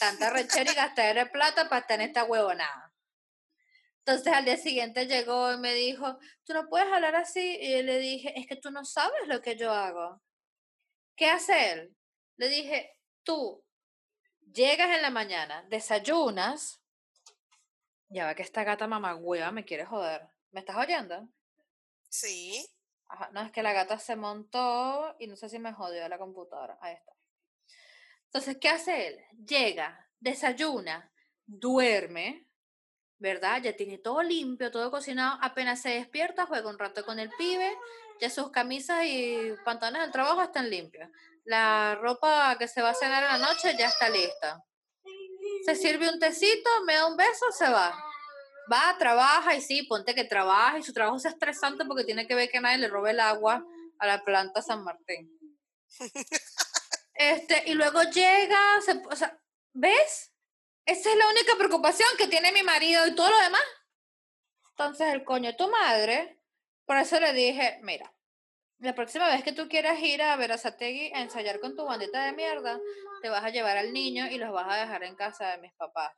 [0.00, 2.93] Tanta rechera y gastar de plata para estar en esta huevonada.
[4.06, 7.56] Entonces al día siguiente llegó y me dijo, tú no puedes hablar así.
[7.58, 10.20] Y le dije, es que tú no sabes lo que yo hago.
[11.16, 11.96] ¿Qué hace él?
[12.36, 13.64] Le dije, tú
[14.52, 16.82] llegas en la mañana, desayunas.
[18.10, 20.28] Ya va que esta gata mamagüeva me quiere joder.
[20.50, 21.26] ¿Me estás oyendo?
[22.10, 22.68] Sí.
[23.08, 26.18] Ajá, no, es que la gata se montó y no sé si me jodió la
[26.18, 26.76] computadora.
[26.82, 27.12] Ahí está.
[28.26, 29.24] Entonces, ¿qué hace él?
[29.46, 31.10] Llega, desayuna,
[31.46, 32.48] duerme,
[33.18, 33.62] ¿verdad?
[33.62, 37.76] Ya tiene todo limpio, todo cocinado, apenas se despierta, juega un rato con el pibe,
[38.20, 41.08] ya sus camisas y pantalones del trabajo están limpios.
[41.44, 44.62] La ropa que se va a cenar en la noche ya está lista.
[45.64, 47.94] Se sirve un tecito, me da un beso, se va.
[48.72, 52.34] Va, trabaja y sí, ponte que trabaja y su trabajo es estresante porque tiene que
[52.34, 53.64] ver que nadie le robe el agua
[53.98, 55.30] a la planta San Martín.
[57.16, 59.40] Este, y luego llega, se, o sea,
[59.72, 60.33] ¿ves?
[60.86, 63.62] Esa es la única preocupación que tiene mi marido y todo lo demás.
[64.70, 66.40] Entonces el coño de tu madre,
[66.84, 68.12] por eso le dije, mira,
[68.78, 71.84] la próxima vez que tú quieras ir a ver a Sategui a ensayar con tu
[71.84, 72.78] bandita de mierda,
[73.22, 75.72] te vas a llevar al niño y los vas a dejar en casa de mis
[75.74, 76.12] papás.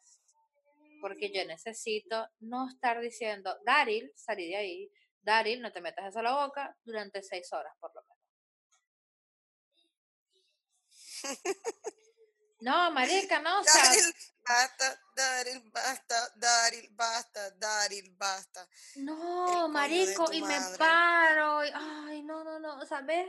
[1.01, 4.91] Porque yo necesito no estar diciendo, Daril, salí de ahí,
[5.21, 8.17] Daril, no te metas eso a la boca durante seis horas por lo menos.
[12.67, 13.85] No, marica, no, o sea...
[13.85, 14.12] Daril,
[14.45, 18.69] basta, Daril, basta, Daril, basta, Daril, basta.
[18.97, 23.29] No, marico, y me paro, y, ay, no, no, no, ¿ves?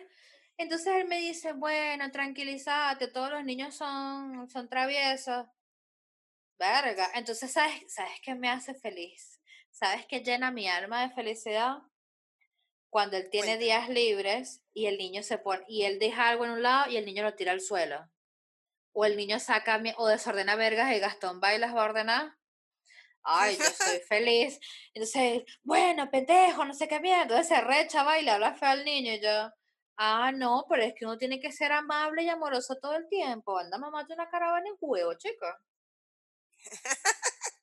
[0.58, 5.46] Entonces él me dice, bueno, tranquilízate, todos los niños son, son traviesos.
[6.58, 9.40] Verga, entonces, ¿sabes, ¿sabes qué me hace feliz?
[9.70, 11.78] ¿Sabes qué llena mi alma de felicidad?
[12.90, 16.52] Cuando él tiene días libres y el niño se pone, y él deja algo en
[16.52, 18.10] un lado y el niño lo tira al suelo
[19.00, 22.34] o el niño saca o desordena vergas y Gastón bailas va a ordenar.
[23.22, 24.60] Ay, yo soy feliz.
[24.92, 27.22] Entonces, bueno, pendejo, no sé qué mierda.
[27.22, 29.52] Entonces se recha, baila, habla feo al niño y yo,
[29.98, 33.60] ah, no, pero es que uno tiene que ser amable y amoroso todo el tiempo.
[33.60, 35.62] Anda, mamá, una caravana en huevo, chica.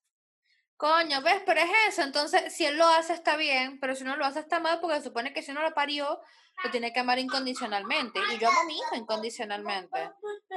[0.77, 1.43] Coño, ¿ves?
[1.45, 2.03] Pero es eso.
[2.03, 4.99] Entonces, si él lo hace, está bien, pero si no lo hace, está mal, porque
[4.99, 6.21] se supone que si uno lo parió,
[6.63, 8.21] lo tiene que amar incondicionalmente.
[8.33, 10.13] Y yo amo a mi hijo incondicionalmente.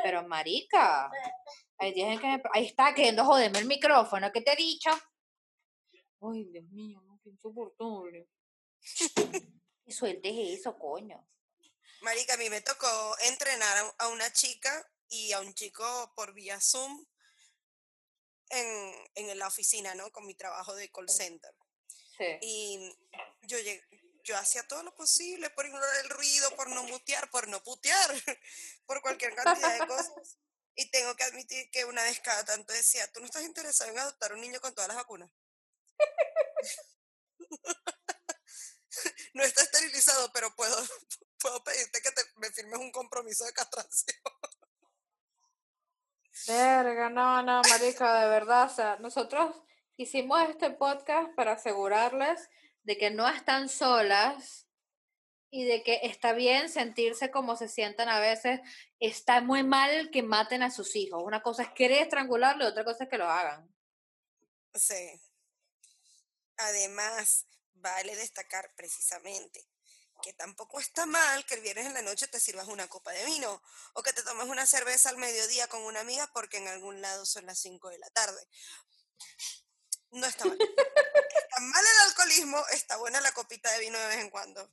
[0.07, 1.11] Pero, marica,
[1.77, 4.31] hay días que ahí está queriendo joderme el micrófono.
[4.31, 4.89] ¿Qué te he dicho?
[6.21, 8.29] Ay, Dios mío, no, qué insoportable.
[9.85, 11.27] y sueltes eso, coño.
[12.03, 12.87] Marica, a mí me tocó
[13.27, 17.05] entrenar a una chica y a un chico por vía Zoom
[18.47, 20.09] en, en la oficina, ¿no?
[20.13, 21.53] Con mi trabajo de call center.
[22.17, 22.37] Sí.
[22.43, 22.97] Y
[23.41, 23.83] yo llegué,
[24.27, 28.11] yo hacía todo lo posible por ignorar el ruido, por no mutear, por no putear,
[28.87, 30.37] por cualquier cantidad de cosas.
[30.75, 33.99] Y tengo que admitir que una vez cada tanto decía, ¿tú no estás interesado en
[33.99, 35.29] adoptar un niño con todas las vacunas?
[39.33, 40.75] no está esterilizado, pero puedo,
[41.39, 44.17] puedo pedirte que te, me firmes un compromiso de castración.
[46.47, 49.55] Verga, no, no, marica, de verdad, nosotros
[49.97, 52.49] hicimos este podcast para asegurarles
[52.83, 54.66] de que no están solas
[55.49, 58.59] y de que está bien sentirse como se sientan a veces.
[58.99, 61.23] Está muy mal que maten a sus hijos.
[61.23, 63.73] Una cosa es querer estrangularlo y otra cosa es que lo hagan.
[64.73, 65.21] Sí.
[66.57, 69.67] Además, vale destacar precisamente
[70.21, 73.25] que tampoco está mal que el viernes en la noche te sirvas una copa de
[73.25, 73.61] vino
[73.93, 77.25] o que te tomes una cerveza al mediodía con una amiga porque en algún lado
[77.25, 78.47] son las 5 de la tarde.
[80.11, 80.57] No está mal.
[80.59, 84.71] está mal el alcoholismo, está buena la copita de vino de vez en cuando.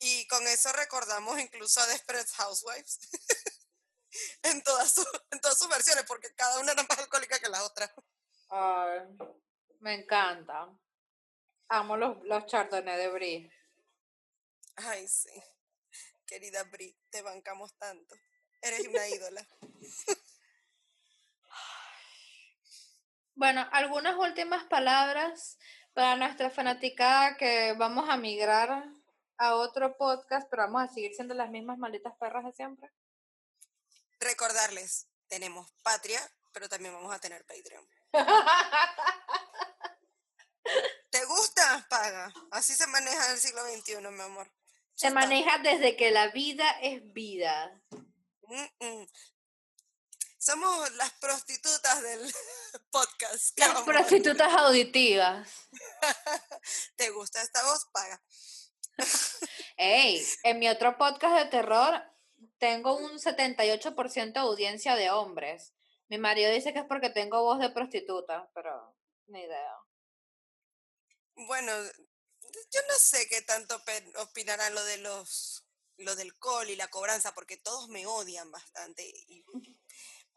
[0.00, 2.98] Y con eso recordamos incluso a Desperate Housewives
[4.42, 4.96] en, todas
[5.30, 7.92] en todas sus versiones, porque cada una era más alcohólica que la otra.
[8.48, 9.00] Ay,
[9.80, 10.68] me encanta.
[11.68, 13.52] Amo los, los chardonnay de Brie.
[14.76, 15.30] Ay, sí.
[16.26, 18.16] Querida Brie, te bancamos tanto.
[18.62, 19.46] Eres una ídola.
[23.36, 25.56] Bueno, algunas últimas palabras
[25.94, 28.84] para nuestra fanaticada que vamos a migrar
[29.40, 32.90] a otro podcast, pero vamos a seguir siendo las mismas malditas perras de siempre.
[34.20, 36.20] Recordarles, tenemos Patria,
[36.52, 37.88] pero también vamos a tener Patreon.
[41.10, 41.86] ¿Te gusta?
[41.88, 42.30] Paga.
[42.50, 44.52] Así se maneja en el siglo XXI, mi amor.
[44.94, 47.80] Se maneja desde que la vida es vida.
[50.36, 52.34] Somos las prostitutas del
[52.90, 53.58] podcast.
[53.58, 55.48] Las prostitutas auditivas.
[56.96, 57.86] ¿Te gusta esta voz?
[57.86, 58.22] Paga.
[59.76, 62.02] Ey, en mi otro podcast de terror
[62.58, 65.72] tengo un 78% de audiencia de hombres.
[66.08, 68.96] Mi marido dice que es porque tengo voz de prostituta, pero
[69.26, 69.74] ni idea.
[71.34, 73.80] Bueno, yo no sé qué tanto
[74.16, 75.64] opinarán lo de los
[76.00, 79.06] lo del col y la cobranza, porque todos me odian bastante.
[79.06, 79.44] Y,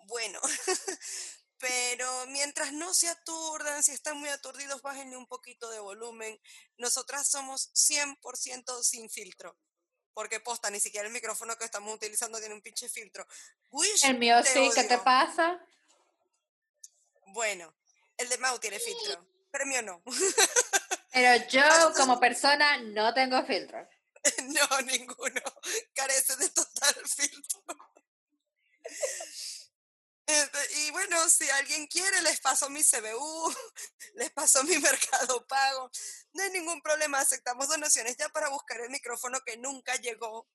[0.08, 0.40] bueno,
[1.60, 6.40] pero mientras no se aturdan, si están muy aturdidos, bájenle un poquito de volumen.
[6.78, 9.58] Nosotras somos 100% sin filtro.
[10.14, 13.26] Porque posta, ni siquiera el micrófono que estamos utilizando tiene un pinche filtro.
[14.04, 15.60] el mío sí, ¿qué te pasa?
[17.28, 17.74] Bueno,
[18.18, 20.04] el de Mau tiene filtro, pero el mío no.
[21.14, 21.62] Pero yo
[21.96, 23.88] como persona no tengo filtro.
[24.48, 25.42] No, ninguno.
[25.94, 27.62] Carece de total filtro.
[30.34, 33.54] Este, y bueno, si alguien quiere, les paso mi CBU,
[34.16, 35.92] les paso mi mercado pago.
[36.34, 40.48] No hay ningún problema, aceptamos donaciones ya para buscar el micrófono que nunca llegó.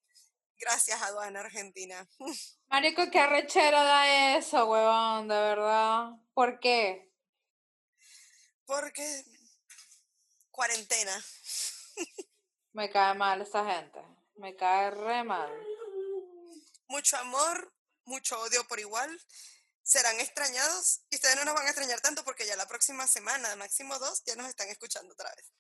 [0.57, 2.09] Gracias, aduana argentina.
[2.69, 6.11] Marico, qué arrechera da eso, huevón, de verdad.
[6.35, 7.13] ¿Por qué?
[8.67, 9.25] Porque
[10.51, 11.25] cuarentena.
[12.73, 14.01] Me cae mal esa gente.
[14.35, 15.53] Me cae re mal.
[16.89, 17.73] Mucho amor,
[18.05, 19.17] mucho odio por igual.
[19.89, 23.57] Serán extrañados y ustedes no nos van a extrañar tanto porque ya la próxima semana,
[23.57, 25.51] máximo dos, ya nos están escuchando otra vez.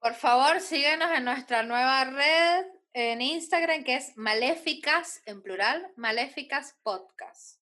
[0.00, 6.74] Por favor, síguenos en nuestra nueva red en Instagram que es Maléficas, en plural, Maléficas
[6.82, 7.60] Podcast.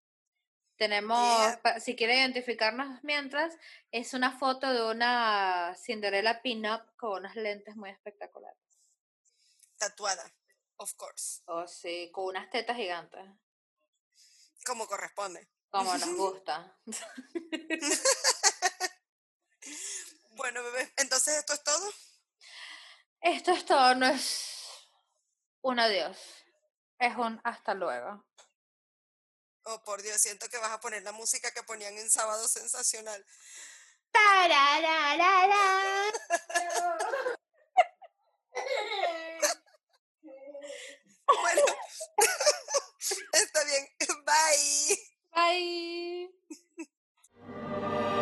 [0.78, 3.54] Tenemos, si quiere identificarnos mientras,
[3.92, 8.56] es una foto de una Cinderella pin-up con unas lentes muy espectaculares.
[9.76, 10.32] Tatuada,
[10.76, 11.42] of course.
[11.44, 13.20] Oh, sí, con unas tetas gigantes.
[14.64, 15.46] Como corresponde.
[15.70, 16.76] Como nos gusta.
[20.30, 21.92] bueno, bebé, entonces esto es todo.
[23.20, 24.88] Esto es todo, no es
[25.60, 26.16] un adiós,
[26.98, 28.26] es un hasta luego.
[29.64, 33.24] Oh, por Dios, siento que vas a poner la música que ponían en Sábado Sensacional.
[41.42, 41.62] bueno,
[43.32, 43.88] está bien,
[44.24, 45.09] bye.
[45.34, 46.26] Bye.